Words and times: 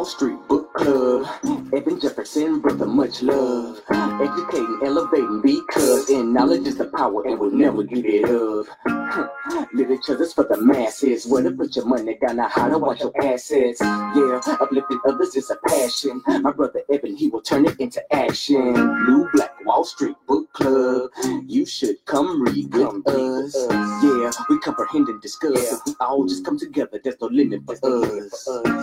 Wall 0.00 0.06
Street 0.06 0.38
Book 0.48 0.72
Club. 0.72 1.26
Evan 1.74 2.00
Jefferson, 2.00 2.58
brother, 2.60 2.86
much 2.86 3.22
love. 3.22 3.82
Educating, 3.90 4.80
elevating, 4.82 5.42
because 5.42 6.08
in 6.08 6.32
knowledge 6.32 6.66
is 6.66 6.78
the 6.78 6.86
power 6.86 7.22
and 7.26 7.38
we'll 7.38 7.50
never 7.50 7.82
get 7.82 8.06
it 8.06 8.24
of. 8.24 8.66
Literature's 9.74 10.32
for 10.32 10.44
the 10.44 10.56
masses. 10.58 11.26
Where 11.26 11.42
to 11.42 11.50
put 11.50 11.76
your 11.76 11.84
money 11.84 12.16
down, 12.16 12.36
now 12.36 12.48
how 12.48 12.68
to 12.68 12.78
watch 12.78 13.00
your 13.00 13.12
assets. 13.22 13.82
Yeah, 13.82 14.40
uplifting 14.58 15.00
others 15.06 15.36
is 15.36 15.50
a 15.50 15.56
passion. 15.68 16.22
My 16.26 16.52
brother 16.52 16.80
Evan, 16.90 17.14
he 17.14 17.28
will 17.28 17.42
turn 17.42 17.66
it 17.66 17.78
into 17.78 18.00
action. 18.10 18.72
New 19.04 19.28
Black 19.34 19.52
Wall 19.66 19.84
Street 19.84 20.16
Book 20.26 20.50
Club. 20.54 21.10
You 21.46 21.66
should 21.66 22.02
come 22.06 22.42
read 22.42 22.72
with 22.72 23.06
us. 23.06 23.54
Yeah, 24.02 24.30
we 24.48 24.58
comprehend 24.60 25.08
and 25.08 25.20
discuss. 25.20 25.72
If 25.74 25.80
we 25.84 25.94
all 26.00 26.24
just 26.24 26.42
come 26.42 26.58
together, 26.58 26.98
there's 27.04 27.20
no 27.20 27.26
limit 27.26 27.66
for 27.66 27.74
us. 27.74 28.48
Huh. 28.48 28.79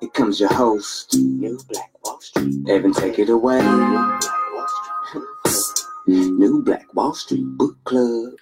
Here 0.00 0.08
comes 0.08 0.40
your 0.40 0.52
host, 0.54 1.14
New 1.14 1.58
Black 1.68 1.90
Wall 2.02 2.18
Street. 2.22 2.66
Evan, 2.70 2.94
take 2.94 3.18
it 3.18 3.28
away. 3.28 3.60
New 6.06 6.62
Black 6.62 6.94
Wall 6.94 7.12
Street 7.12 7.44
Book 7.44 7.76
Club. 7.84 8.32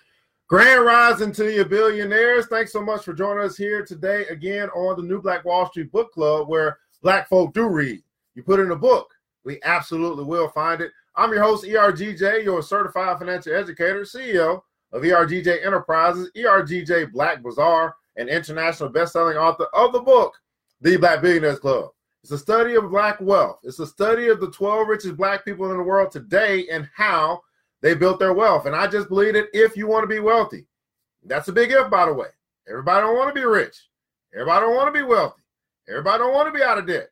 Grand 0.46 0.84
rising 0.84 1.32
to 1.32 1.52
you, 1.52 1.64
billionaires. 1.64 2.46
Thanks 2.46 2.72
so 2.72 2.80
much 2.80 3.04
for 3.04 3.12
joining 3.12 3.42
us 3.42 3.56
here 3.56 3.84
today 3.84 4.24
again 4.26 4.68
on 4.70 4.96
the 4.96 5.02
New 5.02 5.20
Black 5.20 5.44
Wall 5.44 5.66
Street 5.66 5.90
Book 5.90 6.12
Club, 6.12 6.48
where 6.48 6.78
black 7.02 7.28
folk 7.28 7.52
do 7.54 7.66
read. 7.66 8.04
You 8.36 8.44
put 8.44 8.60
in 8.60 8.70
a 8.70 8.76
book, 8.76 9.12
we 9.44 9.60
absolutely 9.64 10.22
will 10.22 10.50
find 10.50 10.80
it. 10.80 10.92
I'm 11.16 11.32
your 11.32 11.42
host, 11.42 11.64
ERGJ, 11.64 12.44
your 12.44 12.62
certified 12.62 13.18
financial 13.18 13.52
educator, 13.52 14.02
CEO 14.02 14.62
of 14.92 15.02
ERGJ 15.02 15.66
Enterprises, 15.66 16.30
ERGJ 16.36 17.10
Black 17.10 17.42
Bazaar, 17.42 17.96
and 18.16 18.28
international 18.28 18.90
best-selling 18.90 19.36
author 19.36 19.66
of 19.74 19.92
the 19.92 20.00
book, 20.00 20.34
The 20.80 20.96
Black 20.96 21.22
Billionaires 21.22 21.58
Club. 21.58 21.90
It's 22.22 22.32
a 22.32 22.38
study 22.38 22.74
of 22.74 22.90
black 22.90 23.20
wealth. 23.20 23.60
It's 23.62 23.78
a 23.78 23.86
study 23.86 24.28
of 24.28 24.40
the 24.40 24.50
12 24.50 24.88
richest 24.88 25.16
black 25.16 25.44
people 25.44 25.70
in 25.70 25.76
the 25.76 25.82
world 25.82 26.10
today 26.10 26.66
and 26.68 26.88
how 26.94 27.40
they 27.80 27.94
built 27.94 28.18
their 28.18 28.34
wealth. 28.34 28.66
And 28.66 28.74
I 28.74 28.86
just 28.86 29.08
believe 29.08 29.34
that 29.34 29.46
if 29.52 29.76
you 29.76 29.86
want 29.86 30.02
to 30.02 30.08
be 30.08 30.20
wealthy, 30.20 30.66
that's 31.24 31.48
a 31.48 31.52
big 31.52 31.70
if, 31.70 31.90
by 31.90 32.06
the 32.06 32.12
way. 32.12 32.28
Everybody 32.68 33.06
don't 33.06 33.16
want 33.16 33.34
to 33.34 33.40
be 33.40 33.46
rich. 33.46 33.76
Everybody 34.34 34.66
don't 34.66 34.76
want 34.76 34.92
to 34.92 35.00
be 35.00 35.06
wealthy. 35.06 35.42
Everybody 35.88 36.18
don't 36.18 36.34
want 36.34 36.52
to 36.52 36.58
be 36.58 36.62
out 36.62 36.78
of 36.78 36.86
debt. 36.86 37.08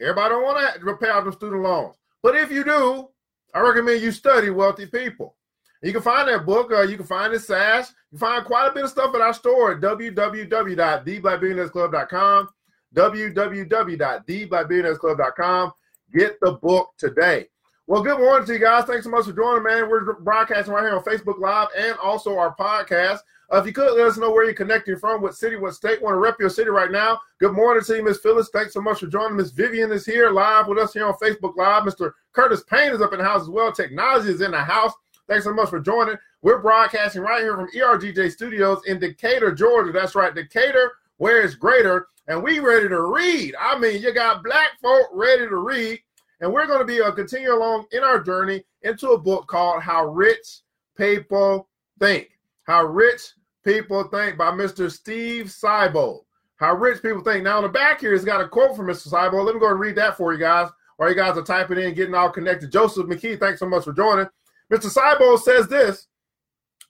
Everybody 0.00 0.30
don't 0.30 0.44
want 0.44 0.80
to 0.80 0.96
pay 0.96 1.10
off 1.10 1.24
the 1.24 1.32
student 1.32 1.62
loans. 1.62 1.96
But 2.22 2.36
if 2.36 2.50
you 2.50 2.64
do, 2.64 3.08
I 3.54 3.60
recommend 3.60 4.02
you 4.02 4.12
study 4.12 4.50
wealthy 4.50 4.86
people. 4.86 5.36
You 5.82 5.92
can 5.92 6.02
find 6.02 6.28
that 6.28 6.44
book. 6.46 6.72
Uh, 6.72 6.82
you 6.82 6.96
can 6.96 7.06
find 7.06 7.32
it 7.32 7.40
Sash. 7.40 7.88
You 8.12 8.18
find 8.18 8.44
quite 8.44 8.68
a 8.68 8.72
bit 8.72 8.84
of 8.84 8.90
stuff 8.90 9.12
at 9.14 9.20
our 9.20 9.34
store 9.34 9.72
at 9.72 9.80
www.theblackbillionairesclub.com. 9.80 12.48
www.theblackbillionairesclub.com. 12.94 15.72
Get 16.12 16.38
the 16.40 16.52
book 16.52 16.90
today. 16.98 17.48
Well, 17.86 18.02
good 18.02 18.18
morning 18.18 18.46
to 18.46 18.52
you 18.52 18.58
guys. 18.60 18.84
Thanks 18.84 19.04
so 19.04 19.10
much 19.10 19.24
for 19.24 19.32
joining, 19.32 19.64
man. 19.64 19.88
We're 19.88 20.20
broadcasting 20.20 20.72
right 20.72 20.84
here 20.84 20.96
on 20.96 21.02
Facebook 21.02 21.40
Live 21.40 21.68
and 21.76 21.96
also 21.98 22.38
our 22.38 22.54
podcast. 22.54 23.18
Uh, 23.52 23.58
if 23.58 23.66
you 23.66 23.72
could 23.72 23.96
let 23.96 24.06
us 24.06 24.16
know 24.16 24.30
where 24.30 24.44
you're 24.44 24.54
connecting 24.54 24.96
from, 24.96 25.20
what 25.20 25.34
city, 25.34 25.56
what 25.56 25.74
state, 25.74 26.00
want 26.00 26.14
to 26.14 26.18
rep 26.18 26.36
your 26.38 26.50
city 26.50 26.70
right 26.70 26.92
now. 26.92 27.18
Good 27.40 27.52
morning 27.52 27.82
to 27.82 27.96
you, 27.96 28.04
Miss 28.04 28.18
Phyllis. 28.18 28.48
Thanks 28.52 28.74
so 28.74 28.80
much 28.80 29.00
for 29.00 29.08
joining. 29.08 29.36
Miss 29.36 29.50
Vivian 29.50 29.90
is 29.90 30.06
here 30.06 30.30
live 30.30 30.68
with 30.68 30.78
us 30.78 30.92
here 30.92 31.06
on 31.06 31.14
Facebook 31.14 31.56
Live. 31.56 31.82
Mr. 31.82 32.12
Curtis 32.32 32.62
Payne 32.62 32.92
is 32.92 33.00
up 33.00 33.12
in 33.12 33.18
the 33.18 33.24
house 33.24 33.42
as 33.42 33.48
well. 33.48 33.72
Technology 33.72 34.30
is 34.30 34.40
in 34.40 34.52
the 34.52 34.62
house. 34.62 34.92
Thanks 35.26 35.44
so 35.44 35.52
much 35.52 35.68
for 35.68 35.80
joining. 35.80 36.16
We're 36.42 36.62
broadcasting 36.62 37.22
right 37.22 37.42
here 37.42 37.56
from 37.56 37.68
ERGJ 37.74 38.30
Studios 38.30 38.82
in 38.86 39.00
Decatur, 39.00 39.52
Georgia. 39.52 39.90
That's 39.90 40.14
right, 40.14 40.34
Decatur, 40.34 40.92
where 41.20 41.42
it's 41.42 41.54
greater. 41.54 42.08
And 42.28 42.42
we 42.42 42.60
ready 42.60 42.88
to 42.88 43.02
read. 43.02 43.54
I 43.60 43.78
mean, 43.78 44.02
you 44.02 44.12
got 44.14 44.42
black 44.42 44.70
folk 44.82 45.06
ready 45.12 45.46
to 45.46 45.56
read. 45.56 46.00
And 46.40 46.50
we're 46.50 46.66
going 46.66 46.78
to 46.78 46.84
be 46.86 47.02
uh, 47.02 47.12
continue 47.12 47.52
along 47.52 47.84
in 47.92 48.02
our 48.02 48.20
journey 48.20 48.64
into 48.82 49.10
a 49.10 49.18
book 49.18 49.46
called 49.46 49.82
How 49.82 50.06
Rich 50.06 50.62
People 50.96 51.68
Think. 51.98 52.30
How 52.64 52.84
Rich 52.84 53.20
People 53.66 54.04
Think 54.04 54.38
by 54.38 54.50
Mr. 54.50 54.90
Steve 54.90 55.50
Siebold. 55.50 56.24
How 56.56 56.74
Rich 56.74 57.02
People 57.02 57.22
Think. 57.22 57.44
Now, 57.44 57.58
on 57.58 57.64
the 57.64 57.68
back 57.68 58.00
here, 58.00 58.14
it's 58.14 58.24
got 58.24 58.40
a 58.40 58.48
quote 58.48 58.74
from 58.74 58.86
Mr. 58.86 59.08
Siebold. 59.08 59.44
Let 59.44 59.54
me 59.54 59.60
go 59.60 59.70
and 59.70 59.80
read 59.80 59.96
that 59.96 60.16
for 60.16 60.32
you 60.32 60.38
guys 60.38 60.70
while 60.96 61.10
you 61.10 61.14
guys 61.14 61.36
are 61.36 61.42
typing 61.42 61.78
in, 61.78 61.92
getting 61.92 62.14
all 62.14 62.30
connected. 62.30 62.72
Joseph 62.72 63.06
McKee, 63.06 63.38
thanks 63.38 63.60
so 63.60 63.68
much 63.68 63.84
for 63.84 63.92
joining. 63.92 64.26
Mr. 64.72 64.88
Siebold 64.88 65.42
says 65.42 65.68
this 65.68 66.06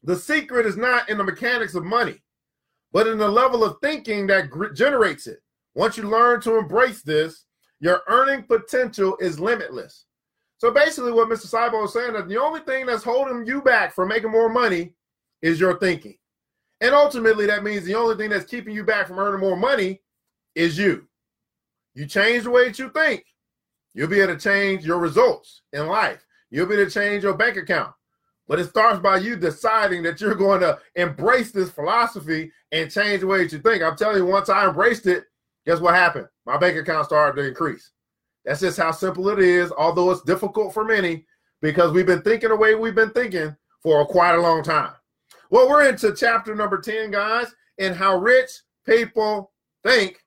The 0.04 0.14
secret 0.14 0.66
is 0.66 0.76
not 0.76 1.08
in 1.08 1.18
the 1.18 1.24
mechanics 1.24 1.74
of 1.74 1.84
money, 1.84 2.22
but 2.92 3.06
in 3.06 3.18
the 3.18 3.28
level 3.28 3.64
of 3.64 3.76
thinking 3.82 4.26
that 4.26 4.50
generates 4.74 5.26
it. 5.26 5.38
Once 5.74 5.96
you 5.96 6.04
learn 6.04 6.40
to 6.40 6.58
embrace 6.58 7.02
this, 7.02 7.44
your 7.80 8.02
earning 8.08 8.42
potential 8.42 9.16
is 9.20 9.40
limitless. 9.40 10.06
So 10.58 10.70
basically, 10.70 11.12
what 11.12 11.28
Mr. 11.28 11.46
Siebold 11.46 11.86
is 11.86 11.94
saying 11.94 12.14
is 12.14 12.28
the 12.28 12.40
only 12.40 12.60
thing 12.60 12.86
that's 12.86 13.04
holding 13.04 13.46
you 13.46 13.62
back 13.62 13.94
from 13.94 14.08
making 14.08 14.30
more 14.30 14.50
money 14.50 14.92
is 15.40 15.58
your 15.58 15.78
thinking. 15.78 16.16
And 16.82 16.94
ultimately, 16.94 17.46
that 17.46 17.64
means 17.64 17.84
the 17.84 17.94
only 17.94 18.16
thing 18.16 18.30
that's 18.30 18.50
keeping 18.50 18.74
you 18.74 18.84
back 18.84 19.06
from 19.06 19.18
earning 19.18 19.40
more 19.40 19.56
money 19.56 20.02
is 20.54 20.76
you. 20.76 21.06
You 21.94 22.06
change 22.06 22.44
the 22.44 22.50
way 22.50 22.66
that 22.66 22.78
you 22.78 22.90
think, 22.90 23.24
you'll 23.94 24.08
be 24.08 24.20
able 24.20 24.34
to 24.34 24.40
change 24.40 24.84
your 24.84 24.98
results 24.98 25.62
in 25.72 25.86
life. 25.86 26.24
You'll 26.50 26.66
be 26.66 26.74
able 26.74 26.86
to 26.86 26.90
change 26.90 27.22
your 27.22 27.34
bank 27.34 27.56
account. 27.56 27.92
But 28.50 28.58
it 28.58 28.68
starts 28.68 28.98
by 28.98 29.18
you 29.18 29.36
deciding 29.36 30.02
that 30.02 30.20
you're 30.20 30.34
going 30.34 30.60
to 30.62 30.76
embrace 30.96 31.52
this 31.52 31.70
philosophy 31.70 32.50
and 32.72 32.90
change 32.90 33.20
the 33.20 33.28
way 33.28 33.44
that 33.44 33.52
you 33.52 33.60
think. 33.60 33.80
I'm 33.80 33.96
telling 33.96 34.16
you, 34.16 34.26
once 34.26 34.48
I 34.48 34.66
embraced 34.66 35.06
it, 35.06 35.22
guess 35.64 35.78
what 35.78 35.94
happened? 35.94 36.26
My 36.46 36.56
bank 36.56 36.76
account 36.76 37.06
started 37.06 37.40
to 37.40 37.46
increase. 37.46 37.92
That's 38.44 38.58
just 38.58 38.76
how 38.76 38.90
simple 38.90 39.28
it 39.28 39.38
is, 39.38 39.70
although 39.70 40.10
it's 40.10 40.22
difficult 40.22 40.74
for 40.74 40.84
many 40.84 41.26
because 41.62 41.92
we've 41.92 42.06
been 42.06 42.22
thinking 42.22 42.48
the 42.48 42.56
way 42.56 42.74
we've 42.74 42.92
been 42.92 43.12
thinking 43.12 43.54
for 43.84 44.04
quite 44.04 44.34
a 44.34 44.40
long 44.42 44.64
time. 44.64 44.94
Well, 45.50 45.68
we're 45.68 45.88
into 45.88 46.12
chapter 46.12 46.52
number 46.52 46.80
10, 46.80 47.12
guys, 47.12 47.54
and 47.78 47.94
how 47.94 48.16
rich 48.16 48.50
people 48.84 49.52
think. 49.84 50.24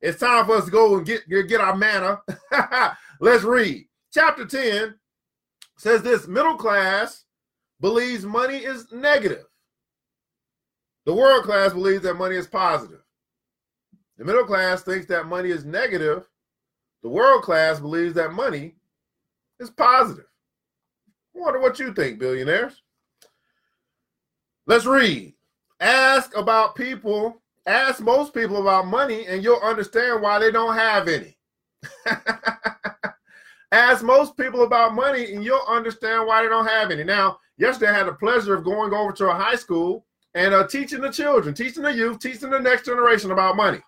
It's 0.00 0.20
time 0.20 0.46
for 0.46 0.58
us 0.58 0.66
to 0.66 0.70
go 0.70 0.96
and 0.96 1.04
get, 1.04 1.28
get 1.28 1.60
our 1.60 1.74
manna. 1.74 2.20
Let's 3.20 3.42
read. 3.42 3.86
Chapter 4.12 4.46
10 4.46 4.94
says 5.76 6.02
this 6.02 6.28
middle 6.28 6.54
class 6.54 7.23
believes 7.84 8.24
money 8.24 8.56
is 8.56 8.90
negative. 8.92 9.44
The 11.04 11.12
world 11.12 11.44
class 11.44 11.74
believes 11.74 12.02
that 12.04 12.14
money 12.14 12.34
is 12.34 12.46
positive. 12.46 13.02
The 14.16 14.24
middle 14.24 14.46
class 14.46 14.82
thinks 14.82 15.04
that 15.08 15.26
money 15.26 15.50
is 15.50 15.66
negative. 15.66 16.26
The 17.02 17.10
world 17.10 17.42
class 17.42 17.80
believes 17.80 18.14
that 18.14 18.32
money 18.32 18.76
is 19.60 19.68
positive. 19.68 20.24
I 21.36 21.38
wonder 21.38 21.60
what 21.60 21.78
you 21.78 21.92
think, 21.92 22.18
billionaires. 22.18 22.80
Let's 24.66 24.86
read. 24.86 25.34
Ask 25.78 26.34
about 26.38 26.76
people, 26.76 27.42
ask 27.66 28.00
most 28.00 28.32
people 28.32 28.62
about 28.62 28.86
money, 28.86 29.26
and 29.26 29.44
you'll 29.44 29.60
understand 29.60 30.22
why 30.22 30.38
they 30.38 30.50
don't 30.50 30.74
have 30.74 31.06
any. 31.06 31.36
Ask 33.74 34.04
most 34.04 34.36
people 34.36 34.62
about 34.62 34.94
money 34.94 35.34
and 35.34 35.42
you'll 35.42 35.66
understand 35.68 36.28
why 36.28 36.40
they 36.42 36.48
don't 36.48 36.64
have 36.64 36.92
any. 36.92 37.02
Now, 37.02 37.38
yesterday 37.58 37.90
I 37.90 37.98
had 37.98 38.06
the 38.06 38.12
pleasure 38.12 38.54
of 38.54 38.62
going 38.62 38.94
over 38.94 39.10
to 39.10 39.30
a 39.30 39.34
high 39.34 39.56
school 39.56 40.06
and 40.34 40.54
uh, 40.54 40.68
teaching 40.68 41.00
the 41.00 41.10
children, 41.10 41.56
teaching 41.56 41.82
the 41.82 41.92
youth, 41.92 42.20
teaching 42.20 42.50
the 42.50 42.60
next 42.60 42.84
generation 42.84 43.32
about 43.32 43.56
money. 43.56 43.80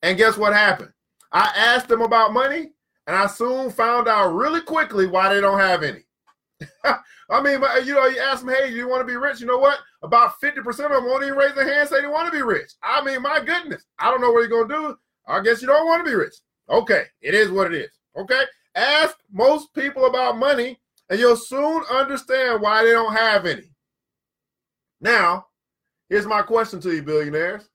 And 0.00 0.16
guess 0.16 0.38
what 0.38 0.54
happened? 0.54 0.94
I 1.32 1.52
asked 1.54 1.88
them 1.88 2.00
about 2.00 2.32
money 2.32 2.70
and 3.06 3.14
I 3.14 3.26
soon 3.26 3.70
found 3.70 4.08
out 4.08 4.32
really 4.32 4.62
quickly 4.62 5.06
why 5.06 5.34
they 5.34 5.42
don't 5.42 5.60
have 5.60 5.82
any. 5.82 6.00
I 7.28 7.42
mean, 7.42 7.60
you 7.84 7.94
know, 7.94 8.06
you 8.06 8.20
ask 8.20 8.42
them, 8.42 8.54
hey, 8.54 8.72
you 8.72 8.88
want 8.88 9.02
to 9.02 9.06
be 9.06 9.16
rich? 9.18 9.38
You 9.38 9.48
know 9.48 9.58
what? 9.58 9.80
About 10.02 10.40
50% 10.42 10.66
of 10.66 10.76
them 10.76 11.04
won't 11.04 11.24
even 11.24 11.36
raise 11.36 11.54
their 11.54 11.70
hand 11.70 11.90
say 11.90 12.00
they 12.00 12.06
want 12.06 12.32
to 12.32 12.38
be 12.38 12.42
rich. 12.42 12.70
I 12.82 13.04
mean, 13.04 13.20
my 13.20 13.40
goodness, 13.44 13.84
I 13.98 14.10
don't 14.10 14.22
know 14.22 14.30
what 14.30 14.48
you're 14.48 14.66
going 14.66 14.68
to 14.70 14.74
do. 14.74 14.98
I 15.28 15.42
guess 15.42 15.60
you 15.60 15.68
don't 15.68 15.84
want 15.84 16.06
to 16.06 16.10
be 16.10 16.16
rich. 16.16 16.36
Okay, 16.70 17.04
it 17.20 17.34
is 17.34 17.50
what 17.50 17.70
it 17.70 17.74
is. 17.74 17.90
Okay. 18.16 18.44
Ask 18.74 19.16
most 19.32 19.72
people 19.74 20.06
about 20.06 20.38
money, 20.38 20.78
and 21.08 21.18
you'll 21.18 21.36
soon 21.36 21.82
understand 21.90 22.62
why 22.62 22.84
they 22.84 22.90
don't 22.90 23.14
have 23.14 23.46
any. 23.46 23.72
Now, 25.00 25.46
here's 26.08 26.26
my 26.26 26.42
question 26.42 26.80
to 26.82 26.94
you, 26.94 27.02
billionaires. 27.02 27.68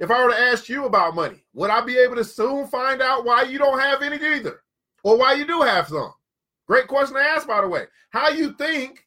If 0.00 0.10
I 0.10 0.24
were 0.24 0.30
to 0.30 0.38
ask 0.38 0.68
you 0.68 0.84
about 0.84 1.14
money, 1.14 1.44
would 1.54 1.70
I 1.70 1.80
be 1.80 1.98
able 1.98 2.16
to 2.16 2.24
soon 2.24 2.66
find 2.68 3.02
out 3.02 3.24
why 3.24 3.42
you 3.42 3.58
don't 3.58 3.80
have 3.80 4.02
any 4.02 4.16
either? 4.16 4.62
Or 5.02 5.18
why 5.18 5.34
you 5.34 5.46
do 5.46 5.60
have 5.62 5.88
some? 5.88 6.12
Great 6.66 6.86
question 6.86 7.16
to 7.16 7.22
ask, 7.22 7.46
by 7.46 7.60
the 7.60 7.68
way. 7.68 7.84
How 8.10 8.28
you 8.28 8.52
think 8.54 9.06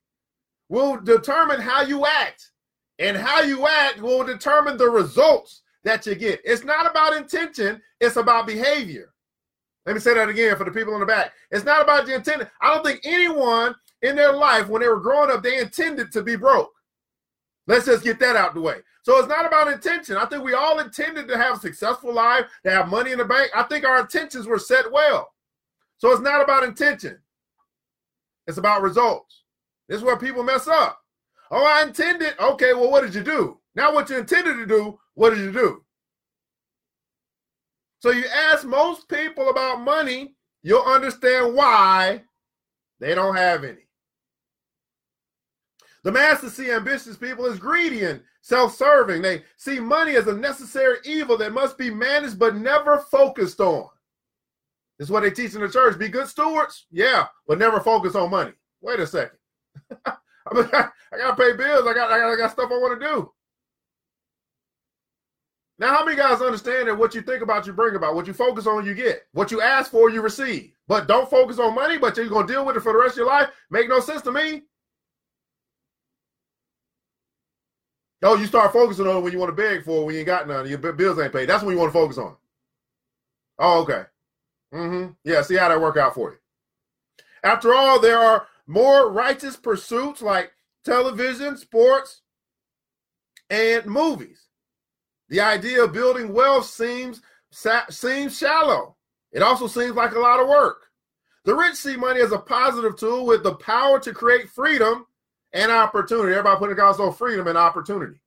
will 0.69 0.99
determine 0.99 1.59
how 1.59 1.81
you 1.81 2.05
act, 2.05 2.51
and 2.99 3.17
how 3.17 3.41
you 3.41 3.67
act 3.67 4.01
will 4.01 4.23
determine 4.23 4.77
the 4.77 4.89
results 4.89 5.61
that 5.83 6.05
you 6.05 6.15
get. 6.15 6.39
It's 6.45 6.63
not 6.63 6.89
about 6.89 7.15
intention, 7.15 7.81
it's 7.99 8.15
about 8.15 8.47
behavior. 8.47 9.10
Let 9.85 9.93
me 9.93 9.99
say 9.99 10.13
that 10.13 10.29
again 10.29 10.55
for 10.57 10.63
the 10.63 10.71
people 10.71 10.93
in 10.93 10.99
the 10.99 11.05
back. 11.05 11.33
It's 11.49 11.65
not 11.65 11.81
about 11.81 12.05
the 12.05 12.15
intent. 12.15 12.47
I 12.61 12.73
don't 12.73 12.85
think 12.85 13.01
anyone 13.03 13.75
in 14.01 14.15
their 14.15 14.33
life, 14.33 14.67
when 14.67 14.81
they 14.81 14.87
were 14.87 14.99
growing 14.99 15.31
up, 15.31 15.43
they 15.43 15.59
intended 15.59 16.11
to 16.11 16.21
be 16.21 16.35
broke. 16.35 16.71
Let's 17.67 17.85
just 17.85 18.03
get 18.03 18.19
that 18.19 18.35
out 18.35 18.53
the 18.53 18.61
way. 18.61 18.77
So 19.03 19.17
it's 19.17 19.27
not 19.27 19.45
about 19.45 19.71
intention. 19.71 20.17
I 20.17 20.25
think 20.25 20.43
we 20.43 20.53
all 20.53 20.79
intended 20.79 21.27
to 21.27 21.37
have 21.37 21.57
a 21.57 21.59
successful 21.59 22.13
life, 22.13 22.45
to 22.63 22.71
have 22.71 22.89
money 22.89 23.11
in 23.11 23.17
the 23.17 23.25
bank. 23.25 23.49
I 23.55 23.63
think 23.63 23.85
our 23.85 23.99
intentions 23.99 24.45
were 24.45 24.59
set 24.59 24.91
well. 24.91 25.31
So 25.97 26.11
it's 26.11 26.21
not 26.21 26.41
about 26.41 26.63
intention. 26.63 27.17
It's 28.47 28.57
about 28.57 28.81
results. 28.81 29.43
This 29.87 29.97
is 29.97 30.03
where 30.03 30.17
people 30.17 30.43
mess 30.43 30.67
up. 30.67 30.99
Oh, 31.49 31.65
I 31.65 31.83
intended. 31.83 32.33
Okay, 32.39 32.73
well, 32.73 32.91
what 32.91 33.01
did 33.01 33.15
you 33.15 33.23
do? 33.23 33.59
Now, 33.75 33.93
what 33.93 34.09
you 34.09 34.17
intended 34.17 34.57
to 34.57 34.65
do, 34.65 34.99
what 35.15 35.31
did 35.31 35.39
you 35.39 35.51
do? 35.51 35.83
So 38.01 38.09
you 38.09 38.25
ask 38.33 38.65
most 38.65 39.07
people 39.07 39.49
about 39.49 39.81
money, 39.81 40.33
you'll 40.63 40.81
understand 40.81 41.53
why 41.53 42.23
they 42.99 43.13
don't 43.13 43.35
have 43.35 43.63
any. 43.63 43.87
The 46.03 46.11
masses 46.11 46.55
see 46.55 46.71
ambitious 46.71 47.15
people 47.15 47.45
as 47.45 47.59
greedy 47.59 48.05
and 48.05 48.21
self 48.41 48.75
serving. 48.75 49.21
They 49.21 49.43
see 49.57 49.79
money 49.79 50.15
as 50.15 50.25
a 50.25 50.33
necessary 50.33 50.97
evil 51.05 51.37
that 51.37 51.53
must 51.53 51.77
be 51.77 51.91
managed 51.91 52.39
but 52.39 52.55
never 52.55 52.97
focused 53.11 53.59
on. 53.59 53.87
This 54.97 55.07
is 55.07 55.11
what 55.11 55.21
they 55.21 55.29
teach 55.29 55.53
in 55.53 55.61
the 55.61 55.69
church. 55.69 55.99
Be 55.99 56.09
good 56.09 56.27
stewards, 56.27 56.87
yeah, 56.91 57.27
but 57.47 57.59
never 57.59 57.79
focus 57.79 58.15
on 58.15 58.31
money. 58.31 58.53
Wait 58.81 58.99
a 58.99 59.05
second. 59.05 59.37
I, 60.05 60.15
mean, 60.53 60.67
I, 60.73 60.87
I 61.13 61.17
gotta 61.19 61.35
pay 61.35 61.55
bills. 61.55 61.87
I 61.87 61.93
got, 61.93 62.11
I 62.11 62.17
got, 62.17 62.33
I 62.33 62.35
got 62.35 62.51
stuff 62.51 62.71
I 62.71 62.77
want 62.79 62.99
to 62.99 63.07
do. 63.07 63.31
Now, 65.81 65.95
how 65.95 66.05
many 66.05 66.15
guys 66.15 66.41
understand 66.41 66.87
that 66.87 66.97
what 66.97 67.15
you 67.15 67.21
think 67.21 67.41
about, 67.41 67.65
you 67.65 67.73
bring 67.73 67.95
about, 67.95 68.13
what 68.13 68.27
you 68.27 68.33
focus 68.33 68.67
on, 68.67 68.85
you 68.85 68.93
get, 68.93 69.25
what 69.33 69.49
you 69.49 69.61
ask 69.61 69.89
for, 69.89 70.11
you 70.11 70.21
receive. 70.21 70.73
But 70.87 71.07
don't 71.07 71.27
focus 71.27 71.57
on 71.57 71.73
money, 71.73 71.97
but 71.97 72.15
you're 72.15 72.27
gonna 72.27 72.45
deal 72.45 72.63
with 72.63 72.77
it 72.77 72.81
for 72.81 72.93
the 72.93 72.99
rest 72.99 73.13
of 73.13 73.17
your 73.17 73.25
life. 73.25 73.49
Make 73.71 73.89
no 73.89 73.99
sense 73.99 74.21
to 74.21 74.31
me. 74.31 74.61
Oh, 78.21 78.35
you 78.35 78.45
start 78.45 78.71
focusing 78.71 79.07
on 79.07 79.17
it 79.17 79.21
when 79.21 79.33
you 79.33 79.39
want 79.39 79.49
to 79.49 79.59
beg 79.59 79.83
for 79.83 80.03
it, 80.03 80.05
when 80.05 80.13
you 80.13 80.19
ain't 80.19 80.27
got 80.27 80.47
none, 80.47 80.69
your 80.69 80.77
bills 80.77 81.17
ain't 81.17 81.33
paid. 81.33 81.49
That's 81.49 81.63
when 81.63 81.73
you 81.73 81.79
want 81.79 81.91
to 81.91 81.99
focus 81.99 82.19
on. 82.19 82.35
Oh, 83.57 83.81
okay. 83.81 84.03
Mm-hmm. 84.71 85.13
Yeah, 85.23 85.41
see 85.41 85.55
how 85.55 85.69
that 85.69 85.81
work 85.81 85.97
out 85.97 86.13
for 86.13 86.29
you. 86.29 86.37
After 87.43 87.73
all, 87.73 87.99
there 87.99 88.19
are 88.19 88.45
more 88.67 89.11
righteous 89.11 89.55
pursuits 89.55 90.21
like 90.21 90.51
television, 90.85 91.57
sports, 91.57 92.21
and 93.49 93.87
movies. 93.87 94.43
The 95.31 95.39
idea 95.39 95.85
of 95.85 95.93
building 95.93 96.33
wealth 96.33 96.65
seems 96.65 97.21
seems 97.89 98.37
shallow. 98.37 98.97
It 99.31 99.41
also 99.41 99.65
seems 99.65 99.95
like 99.95 100.13
a 100.13 100.19
lot 100.19 100.41
of 100.41 100.49
work. 100.49 100.83
The 101.45 101.55
rich 101.55 101.75
see 101.75 101.95
money 101.95 102.19
as 102.19 102.33
a 102.33 102.37
positive 102.37 102.97
tool 102.97 103.25
with 103.25 103.41
the 103.41 103.55
power 103.55 103.97
to 104.01 104.13
create 104.13 104.49
freedom 104.49 105.05
and 105.53 105.71
opportunity. 105.71 106.33
Everybody 106.33 106.59
putting 106.59 106.77
accounts 106.77 106.99
on 106.99 107.13
freedom 107.13 107.47
and 107.47 107.57
opportunity. 107.57 108.21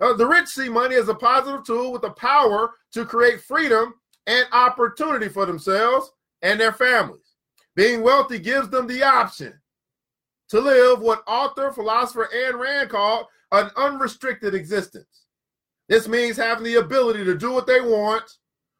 Uh, 0.00 0.12
the 0.12 0.26
rich 0.26 0.46
see 0.46 0.68
money 0.68 0.94
as 0.94 1.08
a 1.08 1.14
positive 1.14 1.64
tool 1.64 1.90
with 1.90 2.02
the 2.02 2.10
power 2.10 2.74
to 2.92 3.04
create 3.04 3.40
freedom 3.40 3.94
and 4.28 4.46
opportunity 4.52 5.28
for 5.28 5.46
themselves 5.46 6.12
and 6.42 6.60
their 6.60 6.72
families. 6.72 7.34
Being 7.74 8.02
wealthy 8.02 8.38
gives 8.38 8.68
them 8.68 8.86
the 8.86 9.02
option 9.02 9.60
to 10.50 10.60
live 10.60 11.00
what 11.00 11.24
author, 11.26 11.72
philosopher 11.72 12.30
Ayn 12.32 12.56
Rand 12.56 12.90
called 12.90 13.26
an 13.50 13.68
unrestricted 13.76 14.54
existence. 14.54 15.19
This 15.90 16.06
means 16.06 16.36
having 16.36 16.62
the 16.62 16.76
ability 16.76 17.24
to 17.24 17.36
do 17.36 17.52
what 17.52 17.66
they 17.66 17.80
want, 17.80 18.22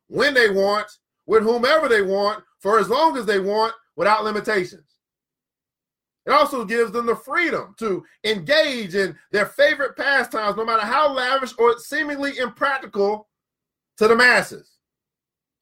when 0.07 0.33
they 0.33 0.49
want, 0.49 0.87
with 1.27 1.43
whomever 1.43 1.89
they 1.89 2.03
want, 2.03 2.45
for 2.61 2.79
as 2.79 2.89
long 2.89 3.17
as 3.17 3.27
they 3.27 3.41
want, 3.41 3.75
without 3.97 4.23
limitations. 4.23 4.85
It 6.25 6.31
also 6.31 6.65
gives 6.65 6.93
them 6.93 7.07
the 7.07 7.17
freedom 7.17 7.75
to 7.79 8.05
engage 8.23 8.95
in 8.95 9.19
their 9.33 9.47
favorite 9.47 9.97
pastimes, 9.97 10.57
no 10.57 10.65
matter 10.65 10.87
how 10.87 11.13
lavish 11.13 11.53
or 11.59 11.77
seemingly 11.81 12.39
impractical 12.39 13.29
to 13.97 14.07
the 14.07 14.15
masses. 14.15 14.71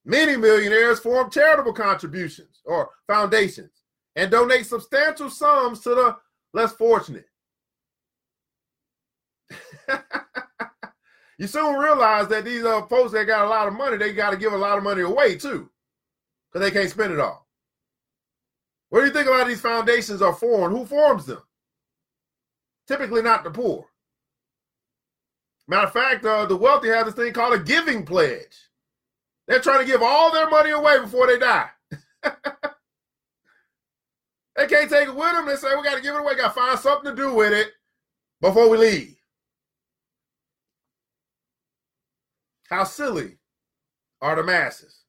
Many 0.04 0.36
millionaires 0.36 1.00
form 1.00 1.30
charitable 1.30 1.72
contributions 1.72 2.60
or 2.66 2.90
foundations 3.06 3.72
and 4.16 4.30
donate 4.30 4.66
substantial 4.66 5.30
sums 5.30 5.80
to 5.80 5.90
the 5.90 6.16
less 6.52 6.72
fortunate. 6.72 7.24
you 11.38 11.46
soon 11.46 11.76
realize 11.76 12.29
that 12.29 12.44
these 12.44 12.64
uh, 12.64 12.82
folks 12.87 13.12
that 13.12 13.26
got 13.26 13.46
a 13.46 13.49
lot 13.49 13.69
of 13.69 13.75
money, 13.75 13.96
they 13.96 14.12
got 14.12 14.31
to 14.31 14.37
give 14.37 14.52
a 14.52 14.56
lot 14.56 14.76
of 14.76 14.85
money 14.85 15.02
away 15.02 15.37
too, 15.37 15.70
because 16.52 16.64
they 16.64 16.76
can't 16.76 16.90
spend 16.90 17.12
it 17.12 17.20
all. 17.20 17.46
What 18.90 19.00
do 19.00 19.06
you 19.06 19.12
think 19.12 19.29
a 19.29 19.31
lot 19.31 19.43
of 19.43 19.49
these 19.49 19.61
foundations 19.61 20.23
are 20.23 20.35
for, 20.35 20.69
and 20.69 20.76
who 20.76 20.85
forms 20.85 21.26
them? 21.26 21.43
Typically, 22.87 23.23
not 23.23 23.44
the 23.44 23.50
poor. 23.50 23.87
Matter 25.67 25.87
of 25.87 25.93
fact, 25.93 26.25
uh, 26.25 26.46
the 26.46 26.56
wealthy 26.56 26.88
have 26.88 27.06
this 27.06 27.14
thing 27.14 27.32
called 27.32 27.55
a 27.55 27.62
giving 27.62 28.05
pledge. 28.05 28.56
They're 29.46 29.61
trying 29.61 29.81
to 29.81 29.91
give 29.91 30.02
all 30.02 30.32
their 30.32 30.49
money 30.49 30.70
away 30.70 30.99
before 31.00 31.26
they 31.26 31.38
die. 31.38 31.69
They 34.58 34.67
can't 34.67 34.91
take 34.91 35.06
it 35.06 35.14
with 35.14 35.32
them. 35.32 35.46
They 35.46 35.55
say 35.55 35.69
we 35.76 35.84
got 35.84 35.94
to 35.94 36.02
give 36.02 36.17
it 36.17 36.20
away. 36.20 36.34
Got 36.34 36.49
to 36.49 36.61
find 36.61 36.79
something 36.81 37.08
to 37.08 37.17
do 37.17 37.32
with 37.32 37.52
it 37.52 37.69
before 38.41 38.69
we 38.69 38.76
leave. 38.76 39.17
How 42.69 42.85
silly 42.85 43.38
are 44.20 44.37
the 44.37 44.43
masses? 44.43 45.05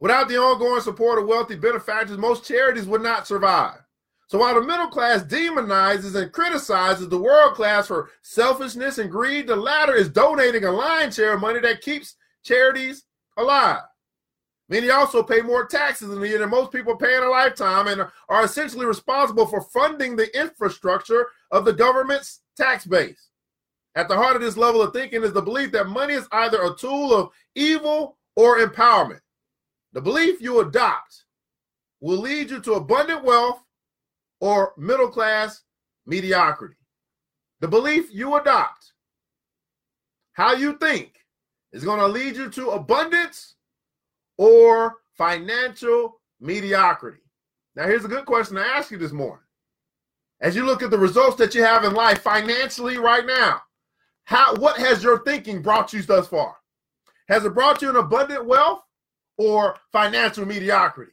Without 0.00 0.28
the 0.28 0.38
ongoing 0.38 0.80
support 0.80 1.18
of 1.18 1.26
wealthy 1.26 1.56
benefactors, 1.56 2.18
most 2.18 2.46
charities 2.46 2.86
would 2.86 3.02
not 3.02 3.26
survive. 3.26 3.80
So 4.28 4.38
while 4.38 4.54
the 4.54 4.62
middle 4.62 4.88
class 4.88 5.22
demonizes 5.22 6.20
and 6.20 6.32
criticizes 6.32 7.08
the 7.08 7.18
world 7.18 7.54
class 7.54 7.86
for 7.86 8.10
selfishness 8.22 8.98
and 8.98 9.10
greed, 9.10 9.46
the 9.46 9.56
latter 9.56 9.94
is 9.94 10.08
donating 10.08 10.64
a 10.64 10.72
lion's 10.72 11.14
share 11.14 11.34
of 11.34 11.40
money 11.40 11.60
that 11.60 11.82
keeps 11.82 12.16
charities 12.42 13.04
alive. 13.36 13.82
Many 14.68 14.90
also 14.90 15.22
pay 15.22 15.42
more 15.42 15.66
taxes 15.66 16.10
in 16.10 16.20
a 16.20 16.26
year 16.26 16.38
than 16.38 16.50
most 16.50 16.72
people 16.72 16.96
pay 16.96 17.16
in 17.16 17.22
a 17.22 17.28
lifetime 17.28 17.86
and 17.86 18.02
are 18.28 18.44
essentially 18.44 18.84
responsible 18.84 19.46
for 19.46 19.60
funding 19.60 20.16
the 20.16 20.36
infrastructure 20.38 21.28
of 21.52 21.64
the 21.64 21.72
government's 21.72 22.40
tax 22.56 22.84
base. 22.84 23.28
At 23.96 24.08
the 24.08 24.14
heart 24.14 24.36
of 24.36 24.42
this 24.42 24.58
level 24.58 24.82
of 24.82 24.92
thinking 24.92 25.22
is 25.22 25.32
the 25.32 25.40
belief 25.40 25.72
that 25.72 25.88
money 25.88 26.14
is 26.14 26.28
either 26.30 26.62
a 26.62 26.76
tool 26.76 27.14
of 27.14 27.30
evil 27.54 28.18
or 28.36 28.58
empowerment. 28.58 29.20
The 29.94 30.02
belief 30.02 30.40
you 30.42 30.60
adopt 30.60 31.24
will 32.00 32.18
lead 32.18 32.50
you 32.50 32.60
to 32.60 32.74
abundant 32.74 33.24
wealth 33.24 33.64
or 34.40 34.74
middle 34.76 35.08
class 35.08 35.62
mediocrity. 36.04 36.76
The 37.60 37.68
belief 37.68 38.10
you 38.12 38.36
adopt, 38.36 38.92
how 40.34 40.52
you 40.52 40.76
think, 40.76 41.14
is 41.72 41.82
going 41.82 42.00
to 42.00 42.06
lead 42.06 42.36
you 42.36 42.50
to 42.50 42.70
abundance 42.70 43.54
or 44.36 44.96
financial 45.16 46.20
mediocrity? 46.38 47.22
Now, 47.74 47.84
here's 47.84 48.04
a 48.04 48.08
good 48.08 48.26
question 48.26 48.56
to 48.56 48.62
ask 48.62 48.90
you 48.90 48.98
this 48.98 49.12
morning. 49.12 49.44
As 50.42 50.54
you 50.54 50.66
look 50.66 50.82
at 50.82 50.90
the 50.90 50.98
results 50.98 51.36
that 51.36 51.54
you 51.54 51.62
have 51.62 51.84
in 51.84 51.94
life 51.94 52.20
financially 52.20 52.98
right 52.98 53.24
now, 53.24 53.62
how 54.26 54.56
what 54.56 54.76
has 54.76 55.02
your 55.02 55.24
thinking 55.24 55.62
brought 55.62 55.92
you 55.92 56.02
thus 56.02 56.28
far? 56.28 56.56
Has 57.28 57.44
it 57.44 57.54
brought 57.54 57.80
you 57.80 57.90
an 57.90 57.96
abundant 57.96 58.44
wealth 58.44 58.82
or 59.38 59.76
financial 59.92 60.44
mediocrity? 60.44 61.12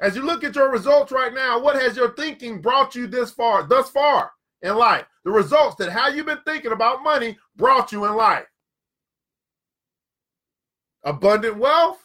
As 0.00 0.16
you 0.16 0.22
look 0.22 0.44
at 0.44 0.54
your 0.54 0.70
results 0.70 1.12
right 1.12 1.34
now, 1.34 1.58
what 1.60 1.80
has 1.80 1.96
your 1.96 2.12
thinking 2.14 2.60
brought 2.60 2.94
you 2.94 3.06
this 3.06 3.32
far, 3.32 3.64
thus 3.64 3.90
far 3.90 4.30
in 4.62 4.76
life? 4.76 5.04
The 5.24 5.30
results 5.30 5.76
that 5.76 5.90
how 5.90 6.08
you've 6.08 6.26
been 6.26 6.38
thinking 6.46 6.72
about 6.72 7.02
money 7.02 7.36
brought 7.56 7.92
you 7.92 8.06
in 8.06 8.14
life 8.14 8.46
abundant 11.02 11.56
wealth 11.56 11.98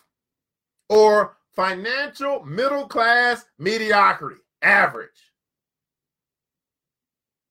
or 0.90 1.38
financial 1.56 2.44
middle 2.44 2.88
class 2.88 3.46
mediocrity, 3.60 4.42
average, 4.62 5.32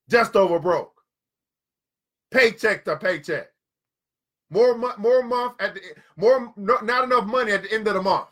just 0.09 0.35
over 0.35 0.59
broke, 0.59 0.94
paycheck 2.35 2.85
to 2.85 2.97
paycheck, 2.97 3.47
more 4.49 4.77
more 4.97 5.23
month 5.23 5.53
at 5.59 5.75
the 5.75 5.81
more 6.17 6.53
not 6.57 7.03
enough 7.03 7.25
money 7.25 7.51
at 7.51 7.63
the 7.63 7.73
end 7.73 7.87
of 7.87 7.93
the 7.93 8.01
month. 8.01 8.27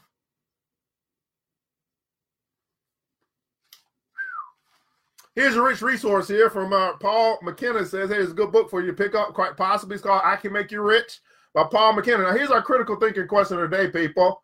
Here's 5.36 5.56
a 5.56 5.62
rich 5.62 5.82
resource 5.82 6.28
here 6.28 6.50
from 6.50 6.74
uh, 6.74 6.94
Paul 6.98 7.40
McKenna. 7.42 7.86
Says, 7.86 8.10
"Here's 8.10 8.32
a 8.32 8.36
good 8.36 8.52
book 8.52 8.70
for 8.70 8.82
you 8.82 8.88
to 8.88 8.94
pick 8.94 9.16
up. 9.16 9.34
Quite 9.34 9.58
possibly, 9.58 9.96
it's 9.96 10.04
called 10.04 10.22
"I 10.24 10.36
Can 10.36 10.54
Make 10.54 10.72
You 10.72 10.82
Rich." 10.82 11.22
by 11.54 11.64
Paul 11.64 11.94
McKenna. 11.94 12.24
Now, 12.24 12.34
here's 12.34 12.50
our 12.50 12.62
critical 12.62 12.96
thinking 12.96 13.28
question 13.28 13.60
of 13.60 13.70
the 13.70 13.78
day, 13.78 13.88
people. 13.88 14.44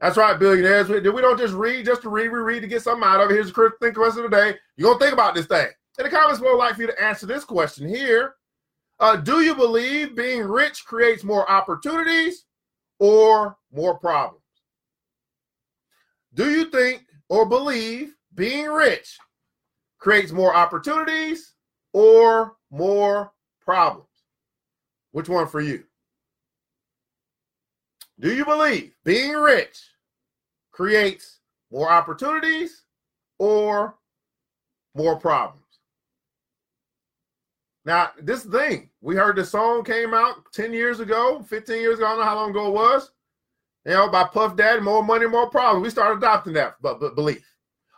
That's 0.00 0.16
right, 0.16 0.38
billionaires. 0.38 0.88
We, 0.88 1.00
we 1.00 1.22
don't 1.22 1.38
just 1.38 1.54
read 1.54 1.86
just 1.86 2.02
to 2.02 2.08
read, 2.08 2.28
we 2.28 2.38
read 2.38 2.60
to 2.60 2.66
get 2.66 2.82
something 2.82 3.06
out 3.06 3.20
of 3.20 3.30
it. 3.30 3.34
Here's 3.34 3.48
the 3.48 3.52
critical 3.52 3.78
thinking 3.80 4.02
question 4.02 4.24
of 4.24 4.30
the 4.30 4.36
day. 4.36 4.58
You're 4.76 4.90
going 4.90 4.98
to 4.98 5.04
think 5.04 5.12
about 5.14 5.34
this 5.34 5.46
thing. 5.46 5.68
In 5.98 6.04
the 6.04 6.10
comments 6.10 6.40
below, 6.40 6.54
I'd 6.54 6.58
like 6.58 6.74
for 6.74 6.82
you 6.82 6.86
to 6.88 7.02
answer 7.02 7.26
this 7.26 7.44
question 7.44 7.88
here. 7.88 8.34
Uh, 8.98 9.16
do 9.16 9.40
you 9.40 9.54
believe 9.54 10.16
being 10.16 10.42
rich 10.42 10.84
creates 10.86 11.22
more 11.22 11.48
opportunities 11.50 12.44
or 12.98 13.56
more 13.72 13.98
problems? 13.98 14.42
Do 16.32 16.50
you 16.50 16.70
think 16.70 17.04
or 17.28 17.44
believe 17.44 18.14
being 18.34 18.66
rich 18.68 19.18
creates 19.98 20.32
more 20.32 20.54
opportunities 20.54 21.54
or 21.92 22.56
more 22.70 23.32
problems? 23.60 24.08
Which 25.12 25.28
one 25.28 25.46
for 25.46 25.60
you? 25.60 25.84
Do 28.18 28.34
you 28.34 28.44
believe 28.46 28.94
being 29.04 29.34
rich 29.34 29.78
creates 30.72 31.40
more 31.70 31.90
opportunities 31.90 32.84
or 33.38 33.96
more 34.94 35.16
problems? 35.16 35.65
Now, 37.86 38.10
this 38.20 38.44
thing, 38.44 38.90
we 39.00 39.14
heard 39.14 39.36
the 39.36 39.44
song 39.44 39.84
came 39.84 40.12
out 40.12 40.52
10 40.52 40.72
years 40.72 40.98
ago, 40.98 41.40
15 41.48 41.80
years 41.80 41.98
ago, 41.98 42.06
I 42.06 42.08
don't 42.10 42.18
know 42.18 42.24
how 42.24 42.34
long 42.34 42.50
ago 42.50 42.66
it 42.66 42.74
was. 42.74 43.12
You 43.84 43.92
know, 43.92 44.08
by 44.08 44.24
Puff 44.24 44.56
Daddy, 44.56 44.80
more 44.80 45.04
money, 45.04 45.28
more 45.28 45.48
problems. 45.48 45.84
We 45.84 45.90
started 45.90 46.18
adopting 46.18 46.54
that 46.54 46.74
but, 46.82 47.14
belief. 47.14 47.48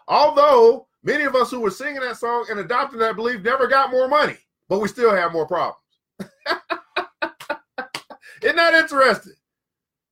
Although 0.06 0.88
many 1.02 1.24
of 1.24 1.34
us 1.34 1.50
who 1.50 1.60
were 1.60 1.70
singing 1.70 2.02
that 2.02 2.18
song 2.18 2.44
and 2.50 2.60
adopting 2.60 2.98
that 2.98 3.16
belief 3.16 3.42
never 3.42 3.66
got 3.66 3.90
more 3.90 4.08
money, 4.08 4.36
but 4.68 4.80
we 4.80 4.88
still 4.88 5.14
have 5.14 5.32
more 5.32 5.46
problems. 5.46 5.78
Isn't 8.42 8.56
that 8.56 8.74
interesting? 8.74 9.32